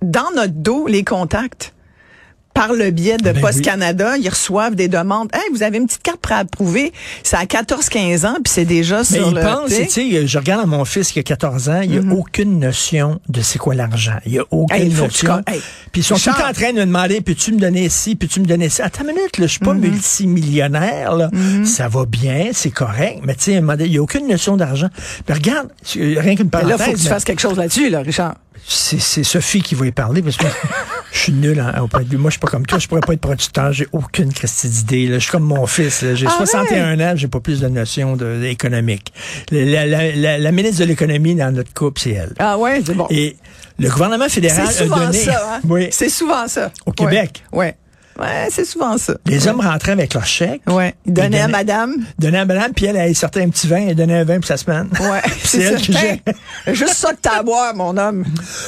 dans 0.02 0.32
notre 0.36 0.54
dos, 0.54 0.88
les 0.88 1.04
contacts. 1.04 1.74
Par 2.56 2.72
le 2.72 2.92
biais 2.92 3.18
de 3.18 3.24
Ben 3.32 3.42
Post 3.42 3.56
oui. 3.58 3.62
Canada, 3.64 4.16
ils 4.16 4.30
reçoivent 4.30 4.76
des 4.76 4.88
demandes. 4.88 5.28
Hey, 5.34 5.42
vous 5.52 5.64
avez 5.64 5.80
une 5.80 5.88
petite 5.88 6.04
carte 6.04 6.20
préapprouvée. 6.20 6.94
C'est 7.24 7.36
à 7.36 7.46
14-15 7.46 8.28
ans, 8.28 8.36
puis 8.36 8.54
c'est 8.54 8.64
déjà 8.66 9.00
Mais 9.00 9.04
sur 9.06 9.28
ils 9.30 9.34
le. 9.34 9.42
pensent, 9.42 9.70
tu 9.70 9.76
sais. 9.76 9.88
tu 9.88 10.12
sais, 10.12 10.28
je 10.28 10.38
regarde 10.38 10.62
à 10.62 10.68
mon 10.68 10.86
fils 10.86 11.12
qui 11.12 11.18
a 11.18 11.24
14 11.24 11.70
ans, 11.70 11.82
il 11.82 11.90
n'y 11.90 11.98
a 11.98 12.14
aucune 12.16 12.60
notion 12.60 13.20
de 13.28 13.42
c'est 13.42 13.58
quoi 13.58 13.74
l'argent. 13.74 14.18
Il 14.28 14.34
n'y 14.34 14.38
a 14.38 14.44
aucune 14.52 14.80
Hey, 14.80 14.90
tu 14.92 15.02
notion. 15.02 15.42
hey, 15.48 15.60
Puis 15.92 16.02
ils 16.02 16.04
sont 16.04 16.14
tout 16.14 16.30
en 16.30 16.54
train 16.54 16.74
de 16.74 16.78
me 16.82 16.86
demander, 16.86 17.22
peux-tu 17.22 17.54
me 17.54 17.60
donner 17.60 17.90
ci, 17.90 18.16
peux-tu 18.16 18.40
me 18.40 18.46
donner 18.46 18.70
ça? 18.70 18.86
Attends 18.86 19.02
une 19.02 19.16
minute, 19.16 19.40
là, 19.40 19.48
je 19.48 19.52
suis 19.54 19.60
pas 19.60 19.74
multimillionnaire, 19.74 21.16
là. 21.16 21.32
Ça 21.66 21.88
va 21.88 22.06
bien, 22.06 22.50
c'est 22.54 22.70
correct, 22.72 23.22
mais 23.24 23.34
tu 23.34 23.46
sais, 23.46 23.54
il 23.80 23.90
n'y 23.90 23.98
a 23.98 24.02
aucune 24.04 24.28
notion 24.28 24.58
d'argent. 24.58 24.90
Mais 25.28 25.34
regarde, 25.34 25.70
rien 25.96 26.36
qu'une 26.36 26.46
Mais 26.46 26.50
parenthèse. 26.52 26.70
là, 26.70 26.86
faut 26.86 26.92
que 26.92 26.98
tu 26.98 27.04
mais 27.06 27.10
fasses 27.10 27.24
quelque 27.24 27.42
chose 27.42 27.58
là-dessus, 27.58 27.90
là, 27.90 28.02
Richard. 28.02 28.36
C'est, 28.66 29.24
Sophie 29.24 29.62
qui 29.62 29.76
va 29.76 29.86
y 29.88 29.92
parler 29.92 30.22
parce 30.22 30.38
que 30.38 30.46
je 31.12 31.20
suis 31.20 31.32
nul 31.34 31.60
en- 31.62 31.84
auprès 31.84 32.04
de 32.04 32.10
lui. 32.10 32.18
Moi, 32.18 32.30
je 32.30 32.34
suis 32.34 32.40
pas 32.40 32.48
comme 32.48 32.66
toi. 32.66 32.80
Je 32.80 32.88
pourrais 32.88 33.02
pas 33.02 33.14
être 33.14 33.22
producteur. 33.22 33.72
J'ai 33.74 33.88
aucune 33.92 34.32
christie 34.34 34.70
d'idée. 34.70 35.08
Je 35.14 35.20
suis 35.20 35.32
comme 35.32 35.44
mon 35.44 35.66
fils. 35.68 36.04
J'ai 36.14 36.28
Ah 36.28 36.34
61 36.38 37.00
ans. 37.00 37.14
J'ai 37.16 37.28
pas 37.28 37.40
plus 37.40 37.60
de 37.62 37.68
notions 37.68 38.16
de, 38.16 38.44
économiques. 38.44 39.14
La, 39.52 39.86
la- 39.86 40.12
la- 40.16 40.38
la 40.38 40.52
ministre 40.52 40.80
de 40.80 40.86
l'économie 40.86 41.36
dans 41.36 41.54
notre 41.54 41.74
couple, 41.74 42.02
c'est 42.02 42.12
elle. 42.12 42.34
Ah 42.40 42.58
ouais, 42.58 42.82
c'est 42.86 42.94
bon. 42.96 43.08
Et 43.10 43.36
le 43.80 43.90
gouvernement 43.90 44.30
fédéral 44.30 44.68
C'est 44.72 44.82
a 44.82 44.84
souvent 44.84 44.98
donné... 44.98 45.18
ça, 45.18 45.54
hein? 45.56 45.60
Oui. 45.68 45.88
C'est 45.92 46.10
souvent 46.10 46.48
ça. 46.48 46.72
Au 46.86 46.92
Québec. 46.92 47.44
Ouais. 47.52 47.66
Ouais, 47.68 47.76
Ouais, 48.20 48.48
c'est 48.50 48.66
souvent 48.66 48.98
ça. 48.98 49.16
Les 49.26 49.48
hommes 49.48 49.60
rentraient 49.62 49.92
avec 49.94 50.14
leur 50.14 50.26
chèque. 50.26 50.62
Ouais. 50.68 50.94
Il 51.06 51.14
donnait 51.14 51.40
à 51.40 51.48
donnaient- 51.48 51.52
madame. 51.52 51.96
Donnaient 52.20 52.40
à 52.40 52.46
madame, 52.46 52.72
puis 52.76 52.86
elle, 52.86 52.96
elle 52.98 53.16
sortait 53.16 53.42
un 53.42 53.50
petit 53.50 53.68
vin 53.68 53.88
et 53.88 53.96
donnait 53.96 54.20
un 54.20 54.24
vin 54.24 54.36
pour 54.36 54.46
sa 54.48 54.58
semaine. 54.58 54.88
Ouais. 55.00 55.22
c'est 55.44 55.62
elle 55.62 55.78
qui. 55.82 55.96
Hey, 55.96 56.22
Juste 56.68 56.94
ça 56.96 57.12
que 57.14 57.20
t'as 57.22 57.40
à 57.40 57.44
boire, 57.44 57.76
mon 57.76 57.98
homme. 57.98 58.24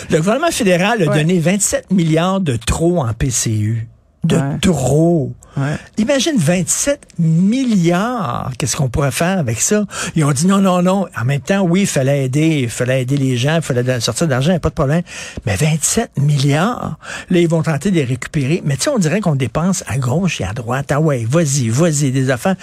Le 0.09 0.17
gouvernement 0.17 0.51
fédéral 0.51 1.01
a 1.03 1.05
Ouais. 1.07 1.17
donné 1.17 1.39
27 1.39 1.91
milliards 1.91 2.41
de 2.41 2.55
trop 2.57 2.99
en 3.01 3.13
PCU. 3.13 3.87
De 4.25 4.35
Ouais. 4.37 4.57
trop. 4.61 5.33
Ouais. 5.57 5.77
Imagine 5.97 6.33
27 6.37 6.99
milliards. 7.17 8.51
Qu'est-ce 8.57 8.75
qu'on 8.75 8.89
pourrait 8.89 9.11
faire 9.11 9.37
avec 9.39 9.61
ça? 9.61 9.85
Ils 10.15 10.25
ont 10.25 10.31
dit 10.31 10.47
non, 10.47 10.59
non, 10.59 10.81
non. 10.81 11.05
En 11.17 11.23
même 11.25 11.39
temps, 11.41 11.61
oui, 11.61 11.81
il 11.81 11.87
fallait 11.87 12.25
aider, 12.25 12.61
il 12.63 12.69
fallait 12.69 13.03
aider 13.03 13.15
les 13.17 13.37
gens, 13.37 13.55
il 13.57 13.61
fallait 13.61 13.99
sortir 14.01 14.27
d'argent, 14.27 14.51
y 14.51 14.55
a 14.55 14.59
pas 14.59 14.69
de 14.69 14.73
problème. 14.73 15.01
Mais 15.45 15.55
27 15.55 16.11
milliards, 16.19 16.97
là, 17.29 17.39
ils 17.39 17.47
vont 17.47 17.63
tenter 17.63 17.89
de 17.91 17.95
les 17.95 18.03
récupérer. 18.03 18.61
Mais 18.65 18.75
tu 18.75 18.83
sais, 18.83 18.89
on 18.89 18.99
dirait 18.99 19.21
qu'on 19.21 19.35
dépense 19.35 19.83
à 19.87 19.97
gauche 19.97 20.41
et 20.41 20.43
à 20.43 20.53
droite. 20.53 20.91
Ah 20.91 20.99
ouais, 20.99 21.25
vas-y, 21.29 21.69
vas-y, 21.69 22.11
des 22.11 22.29
affaires. 22.31 22.55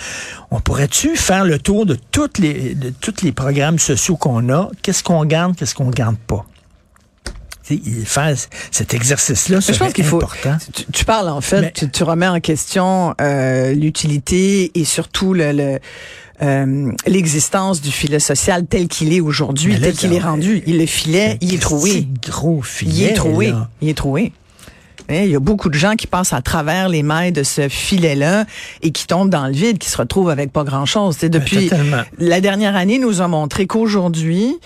On 0.50 0.60
pourrait-tu 0.60 1.16
faire 1.16 1.44
le 1.44 1.58
tour 1.58 1.86
de 1.86 1.96
toutes 2.10 2.38
les, 2.38 2.74
de 2.74 2.90
tous 2.90 3.22
les 3.22 3.32
programmes 3.32 3.78
sociaux 3.78 4.16
qu'on 4.16 4.48
a? 4.50 4.68
Qu'est-ce 4.82 5.02
qu'on 5.02 5.24
garde, 5.24 5.56
qu'est-ce 5.56 5.74
qu'on 5.74 5.90
garde 5.90 6.16
pas? 6.18 6.44
Faire 8.04 8.34
cet 8.70 8.94
exercice-là, 8.94 9.60
Je 9.60 9.66
pense 9.68 9.76
serait 9.76 9.92
qu'il 9.92 10.04
faut. 10.04 10.16
important. 10.16 10.56
Tu, 10.74 10.84
tu 10.92 11.04
parles 11.04 11.28
en 11.28 11.40
fait, 11.40 11.60
Mais- 11.60 11.72
tu, 11.72 11.90
tu 11.90 12.02
remets 12.02 12.28
en 12.28 12.40
question 12.40 13.14
euh, 13.20 13.72
l'utilité 13.74 14.70
et 14.74 14.84
surtout 14.84 15.34
le, 15.34 15.52
le, 15.52 15.78
euh, 16.42 16.92
l'existence 17.06 17.80
du 17.80 17.90
filet 17.92 18.18
social 18.18 18.66
tel 18.66 18.88
qu'il 18.88 19.12
est 19.12 19.20
aujourd'hui, 19.20 19.78
tel 19.80 19.94
qu'il 19.94 20.12
est 20.12 20.18
rendu. 20.20 20.62
Il 20.66 20.78
le 20.78 20.86
filet, 20.86 21.38
il 21.40 21.54
est 21.54 21.58
troué. 21.58 21.90
C'est 21.90 22.30
gros 22.30 22.62
filet. 22.62 22.92
Il 22.94 23.02
est 23.04 23.12
troué. 23.14 23.50
là? 23.50 23.68
Il 23.80 23.88
est 23.88 23.94
troué. 23.94 24.32
Il 25.10 25.26
y 25.26 25.34
a 25.36 25.40
beaucoup 25.40 25.68
de 25.68 25.74
gens 25.74 25.94
qui 25.94 26.06
passent 26.06 26.32
à 26.32 26.40
travers 26.40 26.88
les 26.88 27.02
mailles 27.02 27.32
de 27.32 27.42
ce 27.42 27.68
filet-là 27.68 28.46
et 28.82 28.92
qui 28.92 29.06
tombent 29.06 29.28
dans 29.28 29.46
le 29.46 29.52
vide, 29.52 29.76
qui 29.78 29.90
se 29.90 29.96
retrouvent 29.98 30.30
avec 30.30 30.52
pas 30.52 30.64
grand-chose. 30.64 31.16
Sais, 31.18 31.28
Depuis 31.28 31.68
la 32.18 32.40
dernière 32.40 32.76
année 32.76 32.98
nous 32.98 33.20
a 33.20 33.28
montré 33.28 33.66
qu'aujourd'hui, 33.66 34.56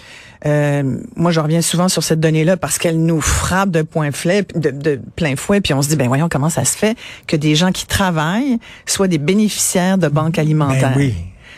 euh, 0.45 0.99
moi 1.17 1.31
je 1.31 1.41
reviens 1.41 1.63
souvent 1.63 1.89
sur 1.89 2.03
cette 2.03 2.21
donnée-là 2.21 2.57
parce 2.57 2.79
qu'elle 2.79 3.03
nous 3.03 3.21
frappe 3.21 3.71
de, 3.71 3.83
point 3.83 4.11
fouet, 4.13 4.45
de, 4.55 4.71
de 4.71 5.01
plein 5.17 5.37
fouet, 5.37 5.61
puis 5.61 5.73
on 5.75 5.83
se 5.83 5.89
dit 5.89 5.97
ben 5.97 6.09
voyons 6.09 6.29
comment 6.29 6.51
ça 6.51 6.65
se 6.65 6.77
fait 6.77 6.97
que 7.27 7.37
des 7.37 7.55
gens 7.55 7.73
qui 7.73 7.87
travaillent 7.87 8.59
soient 8.87 9.09
des 9.09 9.19
bénéficiaires 9.19 9.99
de 9.99 10.09
banques 10.09 10.39
alimentaires? 10.39 10.93
Ben 10.95 10.99
oui. 10.99 11.15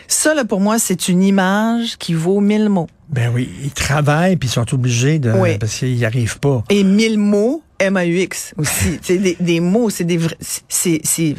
Ça 0.07 0.33
là 0.33 0.45
pour 0.45 0.59
moi 0.61 0.79
c'est 0.79 1.09
une 1.09 1.23
image 1.23 1.97
qui 1.97 2.13
vaut 2.13 2.39
mille 2.39 2.69
mots. 2.69 2.87
Ben 3.09 3.31
oui, 3.33 3.49
ils 3.63 3.71
travaillent 3.71 4.35
puis 4.37 4.47
ils 4.49 4.51
sont 4.51 4.73
obligés 4.73 5.19
de 5.19 5.31
Oui. 5.31 5.57
parce 5.57 5.77
qu'ils 5.77 5.95
n'y 5.95 6.05
arrivent 6.05 6.39
pas. 6.39 6.63
Et 6.69 6.83
mille 6.83 7.17
mots, 7.17 7.63
M-A-U-X 7.79 8.53
aussi. 8.57 8.99
c'est 9.01 9.17
des, 9.17 9.35
des 9.39 9.59
mots, 9.59 9.89
c'est 9.89 10.03
des 10.03 10.17
vrais, 10.17 10.37
c'est, 10.39 11.01
c'est, 11.03 11.35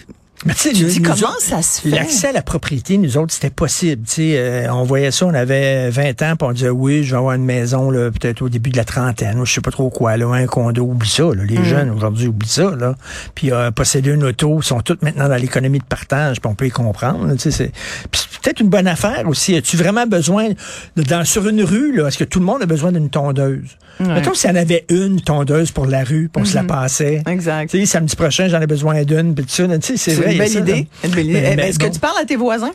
Mais 0.46 0.54
tu 0.54 0.60
sais, 0.60 0.72
Tu 0.72 0.84
dis 0.86 1.02
comment 1.02 1.14
autres, 1.16 1.40
ça 1.42 1.60
se 1.60 1.82
fait? 1.82 1.90
L'accès 1.90 2.28
à 2.28 2.32
la 2.32 2.40
propriété, 2.40 2.96
nous 2.96 3.18
autres, 3.18 3.32
c'était 3.34 3.50
possible. 3.50 4.04
Tu 4.06 4.14
sais, 4.14 4.38
euh, 4.38 4.72
on 4.72 4.84
voyait 4.84 5.10
ça, 5.10 5.26
on 5.26 5.34
avait 5.34 5.90
20 5.90 6.22
ans, 6.22 6.34
puis 6.36 6.48
on 6.48 6.52
disait 6.52 6.70
oui, 6.70 7.04
je 7.04 7.10
vais 7.10 7.18
avoir 7.18 7.34
une 7.34 7.44
maison 7.44 7.90
là, 7.90 8.10
peut-être 8.10 8.40
au 8.40 8.48
début 8.48 8.70
de 8.70 8.78
la 8.78 8.84
trentaine, 8.84 9.38
ou 9.38 9.44
je 9.44 9.52
sais 9.52 9.60
pas 9.60 9.70
trop 9.70 9.90
quoi, 9.90 10.16
là, 10.16 10.26
un 10.28 10.46
condo, 10.46 10.82
oublie 10.84 11.08
ça. 11.10 11.24
Là, 11.24 11.44
les 11.44 11.58
Mm. 11.58 11.64
jeunes 11.64 11.90
aujourd'hui 11.90 12.28
oublient 12.28 12.48
ça. 12.48 12.70
Là. 12.74 12.94
Puis 13.34 13.52
euh, 13.52 13.70
posséder 13.70 14.12
une 14.12 14.24
auto, 14.24 14.60
ils 14.60 14.64
sont 14.64 14.80
tous 14.80 14.96
maintenant 15.02 15.28
dans 15.28 15.36
l'économie 15.36 15.78
de 15.78 15.84
partage, 15.84 16.40
puis 16.40 16.50
on 16.50 16.54
peut 16.54 16.66
y 16.66 16.70
comprendre. 16.70 17.26
là, 17.26 17.34
tu 17.34 17.40
sais, 17.40 17.50
c'est 17.50 17.72
puis 18.10 18.22
c'est 18.30 18.40
peut-être 18.40 18.60
une 18.60 18.70
bonne 18.70 18.88
affaire 18.88 19.28
aussi. 19.28 19.54
As-tu 19.56 19.76
vraiment 19.76 20.06
besoin, 20.06 20.48
de- 20.96 21.02
dans, 21.02 21.24
sur 21.26 21.46
une 21.48 21.62
rue, 21.62 21.94
là, 21.94 22.08
est-ce 22.08 22.16
que 22.16 22.24
tout 22.24 22.38
le 22.38 22.46
monde 22.46 22.62
a 22.62 22.66
besoin 22.66 22.92
d'une 22.92 23.10
tondeuse? 23.10 23.76
Mettons 24.00 24.34
s'il 24.34 24.50
y 24.50 24.52
en 24.52 24.56
avait 24.56 24.84
une 24.88 25.20
tondeuse 25.20 25.70
pour 25.70 25.86
la 25.86 26.04
rue, 26.04 26.30
on 26.36 26.44
se 26.44 26.54
la 26.54 26.64
passait. 26.64 27.22
Mm-hmm. 27.24 27.32
Exact. 27.32 27.70
Tu 27.70 27.80
sais, 27.80 27.86
samedi 27.86 28.16
prochain, 28.16 28.48
j'en 28.48 28.60
ai 28.60 28.66
besoin 28.66 29.04
d'une, 29.04 29.34
C'est 29.46 30.14
une 30.14 30.38
belle 30.38 30.56
idée. 30.56 30.88
Est-ce 31.04 31.78
que 31.78 31.86
tu 31.86 32.00
parles 32.00 32.18
à 32.20 32.24
tes 32.24 32.36
voisins? 32.36 32.72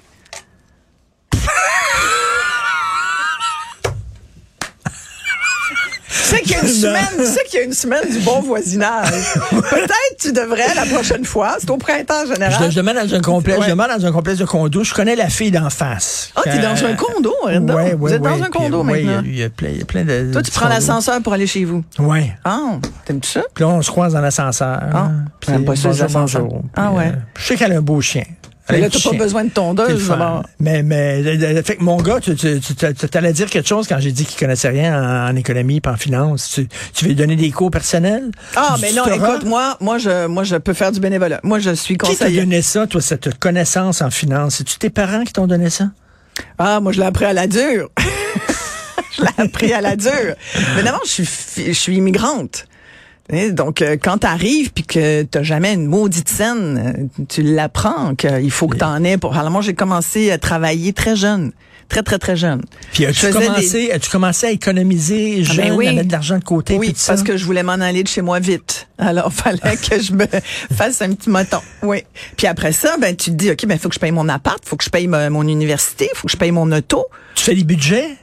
sais 6.25 6.41
qu'il 6.41 6.51
y 6.51 6.55
a 6.55 6.61
une 6.61 6.67
semaine, 6.67 7.07
tu 7.17 7.25
sais 7.25 7.43
qu'il 7.49 7.59
y 7.59 7.63
a 7.63 7.65
une 7.65 7.73
semaine 7.73 8.09
du 8.09 8.19
bon 8.19 8.41
voisinage. 8.41 9.09
Peut-être 9.49 10.17
tu 10.19 10.31
devrais 10.31 10.73
la 10.75 10.85
prochaine 10.85 11.25
fois. 11.25 11.57
C'est 11.59 11.69
au 11.69 11.77
printemps 11.77 12.23
en 12.23 12.27
Je, 12.27 12.33
général. 12.33 12.71
je 12.71 12.75
demande 12.75 12.95
dans 12.95 13.13
un 13.15 13.21
complexe, 13.21 13.59
Ouais. 13.59 13.65
je 13.65 13.71
demande 13.71 13.89
dans 13.97 14.05
un 14.05 14.11
complexe 14.11 14.39
de 14.39 14.45
condo. 14.45 14.83
Je 14.83 14.93
connais 14.93 15.15
la 15.15 15.29
fille 15.29 15.51
d'en 15.51 15.69
face. 15.69 16.31
Ah, 16.35 16.41
t'es 16.43 16.59
dans 16.59 16.83
un 16.85 16.93
condo, 16.95 17.33
donc. 17.59 17.69
Ouais, 17.69 17.83
ouais, 17.83 17.93
Vous 17.95 18.13
êtes 18.13 18.21
dans 18.21 18.35
ouais. 18.35 18.41
un 18.41 18.49
condo 18.49 18.83
maintenant. 18.83 19.21
Il 19.25 19.35
y, 19.35 19.35
a- 19.35 19.35
il 19.35 19.39
y 19.39 19.43
a 19.43 19.49
plein, 19.49 19.69
il 19.69 19.79
y 19.79 19.81
a 19.81 19.85
plein 19.85 20.03
de. 20.03 20.29
Toi, 20.31 20.41
tu 20.41 20.51
prends 20.51 20.67
l'ascenseur 20.69 21.21
pour 21.21 21.33
aller 21.33 21.47
chez 21.47 21.65
vous? 21.65 21.83
Ouais. 21.99 22.35
Ah, 22.43 22.59
t'aimes-tu 23.05 23.29
ça? 23.29 23.41
Puis 23.53 23.63
là, 23.63 23.69
on 23.69 23.81
se 23.81 23.91
croise 23.91 24.13
dans 24.13 24.21
l'ascenseur. 24.21 24.79
Ah, 24.93 25.09
Puis 25.39 25.51
j'aime 25.51 25.65
pas 25.65 25.75
ça, 25.75 25.89
les 25.89 25.93
bonjour, 25.93 26.05
ascenseurs. 26.05 26.41
bonjour. 26.43 26.63
Ah, 26.75 26.91
ouais. 26.91 27.07
euh, 27.07 27.11
je 27.37 27.45
sais 27.45 27.55
qu'elle 27.55 27.71
a 27.73 27.77
un 27.77 27.81
beau 27.81 28.01
chien. 28.01 28.23
Mais 28.69 28.77
a 28.77 28.79
là, 28.81 28.89
t'as 28.89 29.11
pas 29.11 29.15
besoin 29.15 29.43
de 29.43 29.49
tondeuse. 29.51 30.11
Mais, 30.59 30.81
mais, 30.81 31.21
euh, 31.23 31.61
fait 31.63 31.75
que 31.75 31.83
mon 31.83 31.97
gars, 32.01 32.19
tu, 32.19 32.35
tu, 32.35 32.59
tu, 32.59 32.73
tu- 32.75 32.93
t'allais 33.09 33.31
dire 33.31 33.47
quelque 33.49 33.67
chose 33.67 33.87
quand 33.87 33.99
j'ai 33.99 34.11
dit 34.11 34.25
qu'il 34.25 34.39
connaissait 34.39 34.69
rien 34.69 34.99
en, 35.27 35.31
en 35.31 35.35
économie 35.35 35.81
et 35.85 35.87
en 35.87 35.95
finance. 35.97 36.49
Tu, 36.55 36.67
tu 36.93 37.03
veux 37.05 37.09
lui 37.09 37.15
donner 37.15 37.35
des 37.35 37.51
cours 37.51 37.69
personnels? 37.69 38.31
Ah, 38.55 38.75
mais 38.81 38.91
non, 38.91 39.03
tutorat? 39.03 39.33
écoute, 39.35 39.45
moi, 39.47 39.77
moi, 39.81 39.99
je, 39.99 40.25
moi, 40.25 40.43
je 40.43 40.55
peux 40.55 40.73
faire 40.73 40.91
du 40.91 40.99
bénévolat. 40.99 41.39
Moi, 41.43 41.59
je 41.59 41.71
suis 41.75 41.93
Qui 41.95 41.99
t'a 41.99 42.07
conseiller. 42.25 42.39
donné 42.41 42.61
ça, 42.63 42.87
toi, 42.87 43.01
cette 43.01 43.37
connaissance 43.37 44.01
en 44.01 44.09
finance? 44.09 44.55
C'est-tu 44.55 44.79
tes 44.79 44.89
parents 44.89 45.23
qui 45.23 45.33
t'ont 45.33 45.45
donné 45.47 45.69
ça? 45.69 45.91
Ah, 46.57 46.79
moi, 46.79 46.91
je 46.91 46.99
l'ai 46.99 47.05
appris 47.05 47.25
à 47.25 47.33
la 47.33 47.45
dure. 47.47 47.89
je 49.17 49.21
l'ai 49.21 49.29
appris 49.45 49.73
à 49.73 49.81
la 49.81 49.95
dure. 49.95 50.35
Mais 50.75 50.83
d'abord, 50.83 51.01
je 51.05 51.21
suis, 51.23 51.27
je 51.67 51.71
suis 51.71 51.95
immigrante. 51.97 52.65
Et 53.29 53.51
Donc, 53.51 53.81
euh, 53.81 53.97
quand 54.01 54.19
t'arrives 54.19 54.71
puis 54.71 54.83
que 54.83 55.23
t'as 55.23 55.41
jamais 55.43 55.73
une 55.73 55.87
maudite 55.87 56.29
scène, 56.29 57.07
euh, 57.17 57.23
tu 57.27 57.41
l'apprends 57.41 58.13
qu'il 58.15 58.51
faut 58.51 58.67
que 58.67 58.77
t'en 58.77 59.03
aies 59.03 59.17
pour. 59.17 59.35
Alors 59.35 59.49
moi, 59.51 59.61
j'ai 59.61 59.73
commencé 59.73 60.29
à 60.31 60.37
travailler 60.37 60.93
très 60.93 61.15
jeune, 61.15 61.51
très 61.89 62.03
très 62.03 62.19
très 62.19 62.35
jeune. 62.35 62.61
Puis 62.93 63.03
as-tu 63.07 63.25
des- 63.25 63.31
commencé, 63.31 63.91
as-tu 63.91 64.09
commencé 64.11 64.45
à 64.45 64.51
économiser 64.51 65.37
Ah, 65.49 65.53
jeune, 65.53 65.69
ben 65.69 65.73
oui. 65.75 65.87
à 65.87 65.93
mettre 65.93 66.07
de 66.07 66.11
l'argent 66.11 66.37
de 66.37 66.43
côté? 66.43 66.77
Oui, 66.77 66.93
parce 67.07 67.23
que 67.23 67.35
je 67.35 67.45
voulais 67.45 67.63
m'en 67.63 67.71
aller 67.73 68.03
de 68.03 68.07
chez 68.07 68.21
moi 68.21 68.39
vite. 68.39 68.87
Alors, 68.99 69.33
fallait 69.33 69.59
que 69.77 69.99
je 69.99 70.13
me 70.13 70.27
fasse 70.75 71.01
un 71.01 71.11
petit 71.13 71.31
moton. 71.31 71.59
Oui. 71.81 72.03
Puis 72.37 72.45
après 72.45 72.73
ça, 72.73 72.95
ben 73.01 73.15
tu 73.15 73.31
te 73.31 73.35
dis, 73.35 73.49
ok, 73.49 73.65
ben 73.65 73.79
faut 73.79 73.89
que 73.89 73.95
je 73.95 73.99
paye 73.99 74.11
mon 74.11 74.29
appart, 74.29 74.63
faut 74.63 74.75
que 74.75 74.83
je 74.83 74.89
paye 74.91 75.07
ma- 75.07 75.31
mon 75.31 75.47
université, 75.47 76.09
faut 76.13 76.27
que 76.27 76.31
je 76.31 76.37
paye 76.37 76.51
mon 76.51 76.71
auto. 76.71 77.05
Tu 77.33 77.43
fais 77.43 77.55
des 77.55 77.63
budgets? 77.63 78.17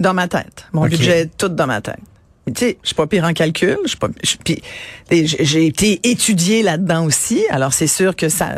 Dans 0.00 0.12
ma 0.12 0.28
tête. 0.28 0.66
Mon 0.74 0.86
budget 0.86 1.20
est 1.20 1.30
tout 1.38 1.48
dans 1.48 1.66
ma 1.68 1.80
tête. 1.80 1.96
Tu 2.46 2.52
sais, 2.56 2.78
je 2.82 2.88
suis 2.88 2.94
pas 2.94 3.06
pire 3.06 3.24
en 3.24 3.32
calcul. 3.32 3.78
Je 3.84 3.88
suis 3.88 3.98
pas. 3.98 4.08
j'ai 5.10 5.66
été 5.66 6.00
étudiée 6.04 6.62
là-dedans 6.62 7.04
aussi. 7.04 7.44
Alors 7.50 7.72
c'est 7.72 7.86
sûr 7.86 8.14
que 8.16 8.28
ça, 8.28 8.56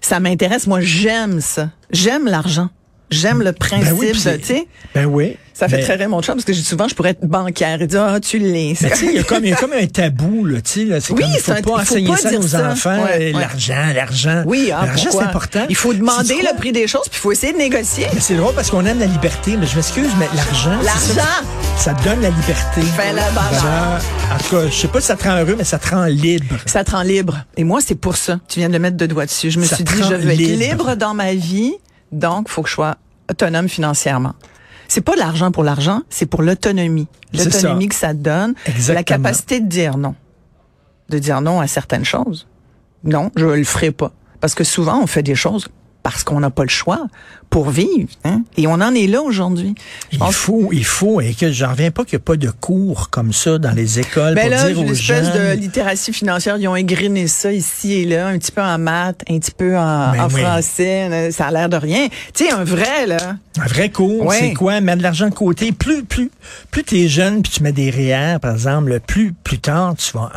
ça 0.00 0.20
m'intéresse. 0.20 0.66
Moi, 0.66 0.80
j'aime 0.80 1.40
ça. 1.40 1.70
J'aime 1.90 2.26
l'argent. 2.26 2.70
J'aime 3.10 3.42
le 3.42 3.52
principe. 3.52 3.88
Ben 3.88 3.96
oui, 3.98 4.08
de, 4.08 4.12
tu 4.12 4.44
sais, 4.44 4.66
Ben 4.94 5.06
oui. 5.06 5.36
ça 5.54 5.66
fait 5.68 5.80
très 5.80 5.94
rire 5.94 6.08
mon 6.10 6.20
chum 6.20 6.34
parce 6.34 6.44
que 6.44 6.52
souvent 6.52 6.86
je 6.88 6.94
pourrais 6.94 7.10
être 7.10 7.24
bancaire 7.26 7.80
et 7.80 7.86
dire 7.86 8.02
ah 8.02 8.20
tu 8.20 8.38
l'es. 8.38 8.74
Mais 8.82 8.90
tu 8.90 8.96
sais, 8.96 9.06
il 9.06 9.12
y 9.14 9.18
a 9.18 9.22
comme, 9.22 9.44
il 9.44 9.50
y 9.50 9.52
a 9.52 9.56
comme 9.56 9.72
un 9.72 9.86
tabou, 9.86 10.44
là, 10.44 10.60
tu 10.60 10.70
sais, 10.70 10.84
là. 10.84 11.00
C'est 11.00 11.14
Oui, 11.14 11.22
comme, 11.22 11.30
faut 11.32 11.38
c'est 11.42 11.52
un- 11.52 11.54
pas 11.62 11.70
faut 11.70 11.78
enseigner 11.78 12.08
pas 12.08 12.16
ça 12.18 12.28
à 12.28 12.30
dire 12.32 12.40
nos 12.40 12.46
ça. 12.48 12.70
enfants. 12.70 13.02
Ouais, 13.04 13.18
ouais. 13.18 13.32
L'argent, 13.32 13.86
l'argent. 13.94 14.42
Oui, 14.46 14.70
ah, 14.74 14.84
L'argent, 14.84 15.08
c'est 15.10 15.22
important. 15.22 15.64
Il 15.70 15.76
faut 15.76 15.94
demander 15.94 16.34
le 16.42 16.56
prix 16.56 16.72
des 16.72 16.86
choses 16.86 17.08
puis 17.10 17.18
il 17.18 17.20
faut 17.20 17.32
essayer 17.32 17.52
de 17.54 17.58
négocier. 17.58 18.06
Mais 18.12 18.20
C'est 18.20 18.36
drôle 18.36 18.54
parce 18.54 18.70
qu'on 18.70 18.84
aime 18.84 18.98
la 18.98 19.06
liberté, 19.06 19.56
mais 19.58 19.66
je 19.66 19.76
m'excuse, 19.76 20.10
mais 20.18 20.28
l'argent. 20.36 20.78
ça, 20.82 20.84
L'argent. 20.84 21.30
Ça 21.78 21.94
donne 22.04 22.20
la 22.20 22.28
liberté. 22.30 22.82
Fais 22.96 23.12
la 23.14 23.30
barre. 23.30 23.50
L'argent, 23.52 24.04
En 24.34 24.38
tout 24.38 24.50
cas, 24.56 24.68
je 24.70 24.74
sais 24.74 24.88
pas 24.88 25.00
si 25.00 25.06
ça 25.06 25.16
te 25.16 25.24
rend 25.24 25.38
heureux, 25.38 25.54
mais 25.56 25.64
ça 25.64 25.78
te 25.78 25.88
rend 25.88 26.04
libre. 26.04 26.56
Ça 26.66 26.84
te 26.84 26.90
rend 26.90 27.02
libre. 27.02 27.38
Et 27.56 27.64
moi, 27.64 27.80
c'est 27.84 27.94
pour 27.94 28.16
ça. 28.16 28.38
Tu 28.48 28.58
viens 28.60 28.68
de 28.68 28.78
mettre 28.78 28.96
deux 28.96 29.08
doigts 29.08 29.26
dessus. 29.26 29.50
Je 29.50 29.58
me 29.58 29.64
Ça 29.64 29.76
suis 29.76 29.84
dit, 29.84 29.92
je 29.96 30.14
veux 30.14 30.30
être 30.30 30.38
libre 30.38 30.94
dans 30.96 31.14
ma 31.14 31.32
vie, 31.34 31.72
donc 32.12 32.48
faut 32.48 32.62
que 32.62 32.68
je 32.68 32.74
sois 32.74 32.96
autonome 33.30 33.68
financièrement. 33.68 34.34
C'est 34.88 35.02
pas 35.02 35.16
l'argent 35.16 35.50
pour 35.50 35.64
l'argent, 35.64 36.02
c'est 36.08 36.26
pour 36.26 36.42
l'autonomie. 36.42 37.08
L'autonomie 37.34 37.88
que 37.88 37.94
ça 37.94 38.14
te 38.14 38.18
donne, 38.18 38.54
Exactement. 38.64 38.94
la 38.94 39.04
capacité 39.04 39.60
de 39.60 39.66
dire 39.66 39.98
non. 39.98 40.14
De 41.10 41.18
dire 41.18 41.40
non 41.42 41.60
à 41.60 41.66
certaines 41.66 42.06
choses. 42.06 42.46
Non, 43.04 43.30
je 43.36 43.44
le 43.44 43.64
ferai 43.64 43.90
pas. 43.90 44.12
Parce 44.40 44.54
que 44.54 44.64
souvent, 44.64 45.00
on 45.02 45.06
fait 45.06 45.22
des 45.22 45.34
choses 45.34 45.68
parce 46.10 46.24
qu'on 46.24 46.40
n'a 46.40 46.50
pas 46.50 46.62
le 46.62 46.68
choix 46.68 47.06
pour 47.50 47.70
vivre. 47.70 48.08
Hein? 48.24 48.42
Et 48.58 48.66
on 48.66 48.74
en 48.74 48.94
est 48.94 49.06
là 49.06 49.22
aujourd'hui. 49.22 49.74
Il 50.12 50.18
pense 50.18 50.34
faut, 50.34 50.68
il 50.72 50.84
faut, 50.84 51.20
et 51.20 51.32
que 51.34 51.50
j'en 51.50 51.70
reviens 51.70 51.90
pas 51.90 52.04
qu'il 52.04 52.16
n'y 52.18 52.22
a 52.22 52.24
pas 52.24 52.36
de 52.36 52.50
cours 52.50 53.08
comme 53.10 53.32
ça 53.32 53.56
dans 53.58 53.70
les 53.72 53.98
écoles 54.00 54.34
Ben 54.34 54.42
pour 54.42 54.50
là, 54.50 54.68
dire 54.68 54.82
une 54.82 54.88
aux 54.90 54.92
espèce 54.92 55.32
jeunes. 55.32 55.54
de 55.56 55.60
littératie 55.60 56.12
financière, 56.12 56.56
ils 56.58 56.68
ont 56.68 56.76
égriné 56.76 57.26
ça 57.26 57.52
ici 57.52 57.94
et 57.94 58.04
là, 58.04 58.28
un 58.28 58.38
petit 58.38 58.52
peu 58.52 58.60
en 58.62 58.78
maths, 58.78 59.22
un 59.30 59.38
petit 59.38 59.50
peu 59.50 59.76
en, 59.78 60.12
Ben 60.12 60.24
en 60.24 60.28
oui. 60.28 60.40
français, 60.42 61.30
ça 61.30 61.46
a 61.46 61.50
l'air 61.50 61.68
de 61.70 61.76
rien. 61.76 62.08
Tu 62.34 62.44
sais, 62.46 62.52
un 62.52 62.64
vrai, 62.64 63.06
là. 63.06 63.36
Un 63.60 63.66
vrai 63.66 63.90
cours, 63.90 64.26
Ouais. 64.26 64.36
c'est 64.38 64.52
quoi? 64.54 64.80
Mettre 64.80 64.98
de 64.98 65.02
l'argent 65.02 65.28
de 65.28 65.34
côté. 65.34 65.72
Plus, 65.72 66.04
plus, 66.04 66.30
plus 66.70 66.84
t'es 66.84 67.08
jeune 67.08 67.42
puis 67.42 67.50
tu 67.52 67.62
mets 67.62 67.72
des 67.72 67.90
REER, 67.90 68.38
par 68.40 68.52
exemple, 68.52 69.00
plus, 69.06 69.32
plus 69.32 69.58
tard, 69.58 69.94
tu 69.96 70.12
vas, 70.16 70.30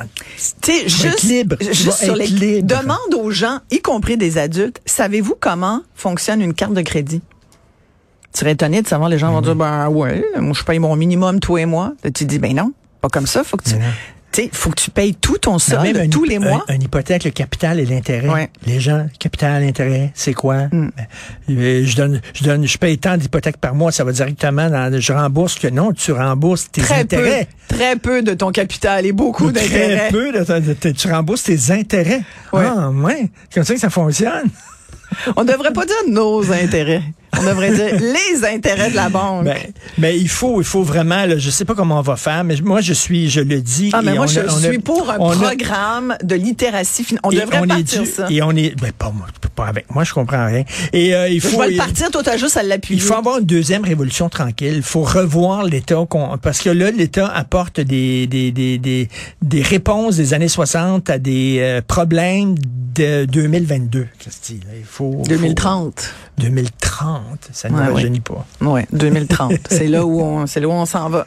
Tu 0.61 0.71
sais, 0.71 0.87
juste, 0.89 1.23
libre. 1.23 1.55
Tu 1.59 1.67
juste 1.67 1.85
vas 1.85 1.91
sur 2.05 2.19
être 2.21 2.29
les, 2.29 2.55
libre. 2.61 2.67
demande 2.67 3.13
aux 3.21 3.31
gens, 3.31 3.59
y 3.69 3.79
compris 3.81 4.17
des 4.17 4.37
adultes, 4.37 4.79
savez-vous 4.85 5.35
comment 5.39 5.60
fonctionne 5.95 6.41
une 6.41 6.53
carte 6.53 6.73
de 6.73 6.81
crédit? 6.81 7.21
Tu 8.33 8.39
serais 8.39 8.51
étonné 8.51 8.81
de 8.81 8.87
savoir, 8.87 9.09
les 9.09 9.17
gens 9.19 9.31
vont 9.31 9.41
dire, 9.41 9.55
ben 9.55 9.89
ouais, 9.89 10.23
moi 10.37 10.53
je 10.57 10.63
paye 10.63 10.79
mon 10.79 10.95
minimum, 10.95 11.39
toi 11.39 11.59
et 11.61 11.65
moi. 11.65 11.93
Là, 12.03 12.11
tu 12.11 12.23
dis, 12.25 12.39
ben 12.39 12.55
non, 12.55 12.71
pas 13.01 13.09
comme 13.09 13.27
ça, 13.27 13.43
faut 13.43 13.57
que 13.57 13.65
tu, 13.69 13.73
non. 13.75 13.81
tu 14.31 14.43
sais, 14.43 14.49
faut 14.53 14.69
que 14.69 14.81
tu 14.81 14.89
payes 14.89 15.15
tout 15.15 15.37
ton 15.37 15.55
Mais 15.55 15.59
solde 15.59 15.97
même 15.97 16.09
tous 16.09 16.23
les 16.23 16.39
mois. 16.39 16.63
Un, 16.69 16.75
une 16.75 16.83
hypothèque, 16.83 17.25
le 17.25 17.31
capital 17.31 17.77
et 17.81 17.85
l'intérêt. 17.85 18.29
Ouais. 18.29 18.49
Les 18.65 18.79
gens, 18.79 19.05
capital, 19.19 19.63
intérêt, 19.63 20.11
c'est 20.15 20.33
quoi? 20.33 20.67
Mm. 20.71 20.91
Ben, 20.95 21.07
euh, 21.57 21.83
Je 21.85 21.95
donne, 21.97 22.21
je 22.33 22.43
donne, 22.45 22.65
je 22.65 22.77
paye 22.77 22.97
tant 22.97 23.17
d'hypothèques 23.17 23.57
par 23.57 23.75
mois, 23.75 23.91
ça 23.91 24.05
va 24.05 24.13
directement 24.13 24.69
dans, 24.69 24.97
je 24.97 25.11
rembourse 25.11 25.59
que 25.59 25.67
non, 25.67 25.91
tu 25.91 26.13
rembourses 26.13 26.71
tes 26.71 26.79
Très 26.79 27.01
intérêts. 27.01 27.49
peu, 27.67 27.75
très 27.75 27.95
peu 27.97 28.21
de 28.21 28.33
ton 28.33 28.51
capital 28.51 29.05
et 29.05 29.11
beaucoup 29.11 29.51
Très 29.51 29.63
d'intérêts. 29.67 30.07
peu, 30.09 30.31
de, 30.31 30.39
de- 30.59 30.73
de- 30.89 30.91
tu 30.95 31.11
rembourses 31.11 31.43
tes 31.43 31.69
intérêts. 31.71 32.21
Ouais. 32.53 32.63
Ah, 32.65 32.89
ouais. 32.91 33.29
Comme 33.53 33.65
ça 33.65 33.73
que 33.73 33.79
ça 33.81 33.89
fonctionne. 33.89 34.47
On 35.35 35.43
devrait 35.43 35.73
pas 35.73 35.85
dire 35.85 35.95
nos 36.07 36.51
intérêts. 36.51 37.03
On 37.41 37.45
devrait 37.45 37.71
dire 37.73 37.99
les 37.99 38.45
intérêts 38.45 38.89
de 38.91 38.95
la 38.95 39.09
banque. 39.09 39.45
Ben, 39.45 39.57
mais 39.97 40.17
il 40.17 40.29
faut, 40.29 40.61
il 40.61 40.63
faut 40.65 40.83
vraiment, 40.83 41.25
là, 41.25 41.37
je 41.37 41.49
sais 41.49 41.65
pas 41.65 41.73
comment 41.75 41.99
on 41.99 42.01
va 42.03 42.15
faire, 42.15 42.43
mais 42.43 42.55
moi, 42.63 42.81
je 42.81 42.93
suis, 42.93 43.29
je 43.29 43.41
le 43.41 43.61
dis. 43.61 43.89
ah, 43.93 44.01
mais 44.03 44.13
moi, 44.15 44.25
on 44.25 44.27
je 44.27 44.39
a- 44.39 44.43
on 44.45 44.57
a- 44.57 44.59
suis 44.69 44.79
pour 44.79 45.09
un 45.09 45.15
a- 45.15 45.35
programme 45.55 46.15
de 46.23 46.35
littératie 46.35 47.03
financière. 47.03 47.21
On 47.23 47.29
devrait 47.31 47.59
on 47.59 47.65
est 47.65 47.67
partir 47.83 48.03
dû- 48.03 48.09
ça. 48.09 48.27
Et 48.29 48.41
on 48.41 48.51
est, 48.51 48.79
ben, 48.79 48.91
pas 48.91 49.11
moi, 49.15 49.27
pas 49.55 49.65
avec 49.67 49.93
moi, 49.93 50.03
je 50.03 50.13
comprends 50.13 50.45
rien. 50.45 50.63
Et 50.93 51.13
euh, 51.15 51.27
il 51.29 51.41
Je 51.41 51.47
faut. 51.47 51.59
vais 51.61 51.71
le 51.71 51.77
partir, 51.77 52.09
toi, 52.11 52.21
t'as 52.23 52.37
juste 52.37 52.57
à 52.57 52.63
l'appuyer. 52.63 52.99
Il 53.01 53.03
faut 53.03 53.15
avoir 53.15 53.39
une 53.39 53.45
deuxième 53.45 53.83
révolution 53.83 54.29
tranquille. 54.29 54.73
Il 54.77 54.81
faut 54.83 55.01
revoir 55.03 55.63
l'État. 55.63 55.97
Parce 56.41 56.59
que 56.61 56.69
là, 56.69 56.89
l'État 56.91 57.27
apporte 57.27 57.79
des, 57.81 58.27
des, 58.27 58.51
des, 58.51 58.77
des, 58.77 59.09
des 59.41 59.61
réponses 59.61 60.15
des 60.15 60.33
années 60.33 60.47
60 60.47 61.09
à 61.09 61.19
des 61.19 61.57
euh, 61.59 61.81
problèmes 61.85 62.55
de 62.95 63.25
2022. 63.25 64.07
Christy, 64.19 64.59
là, 64.65 64.73
il 64.77 64.85
faut, 64.85 65.21
2030. 65.27 65.99
faut- 65.99 66.41
2030. 66.41 67.30
Ça 67.51 67.69
ne 67.69 67.75
Ouais, 67.75 67.81
me 67.81 67.87
ouais. 67.87 67.93
rajeunit 67.95 68.19
pas. 68.21 68.45
Ouais, 68.61 68.87
2030. 68.91 69.53
c'est 69.69 69.87
là 69.87 70.05
où 70.05 70.21
on, 70.21 70.47
c'est 70.47 70.59
là 70.59 70.67
où 70.67 70.71
on 70.71 70.85
s'en 70.85 71.09
va. 71.09 71.25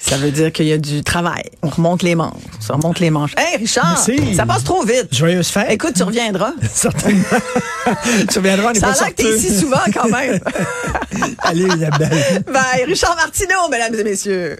Ça 0.00 0.16
veut 0.16 0.30
dire 0.30 0.52
qu'il 0.52 0.66
y 0.66 0.72
a 0.72 0.78
du 0.78 1.02
travail. 1.02 1.42
On 1.60 1.68
remonte 1.70 2.04
les 2.04 2.14
manches. 2.14 2.34
On 2.70 2.74
remonte 2.76 3.00
les 3.00 3.10
manches. 3.10 3.32
Hey, 3.36 3.56
Richard! 3.56 3.96
Merci. 4.06 4.36
Ça 4.36 4.46
passe 4.46 4.62
trop 4.62 4.84
vite. 4.84 5.08
Joyeuse 5.12 5.48
fête. 5.48 5.72
Écoute, 5.72 5.94
tu 5.96 6.04
reviendras. 6.04 6.52
Certainement. 6.72 7.24
tu 8.30 8.38
reviendras, 8.38 8.68
on 8.68 8.72
n'est 8.74 8.78
Ça 8.78 8.90
a 8.90 8.92
l'air 8.94 9.08
que 9.08 9.14
t'es 9.22 9.36
ici 9.36 9.58
souvent, 9.58 9.80
quand 9.92 10.08
même. 10.08 10.38
Allez, 11.42 11.64
Isabelle. 11.64 12.44
Bye. 12.46 12.84
Richard 12.86 13.16
Martineau, 13.16 13.68
mesdames 13.70 13.94
et 13.96 14.04
messieurs. 14.04 14.56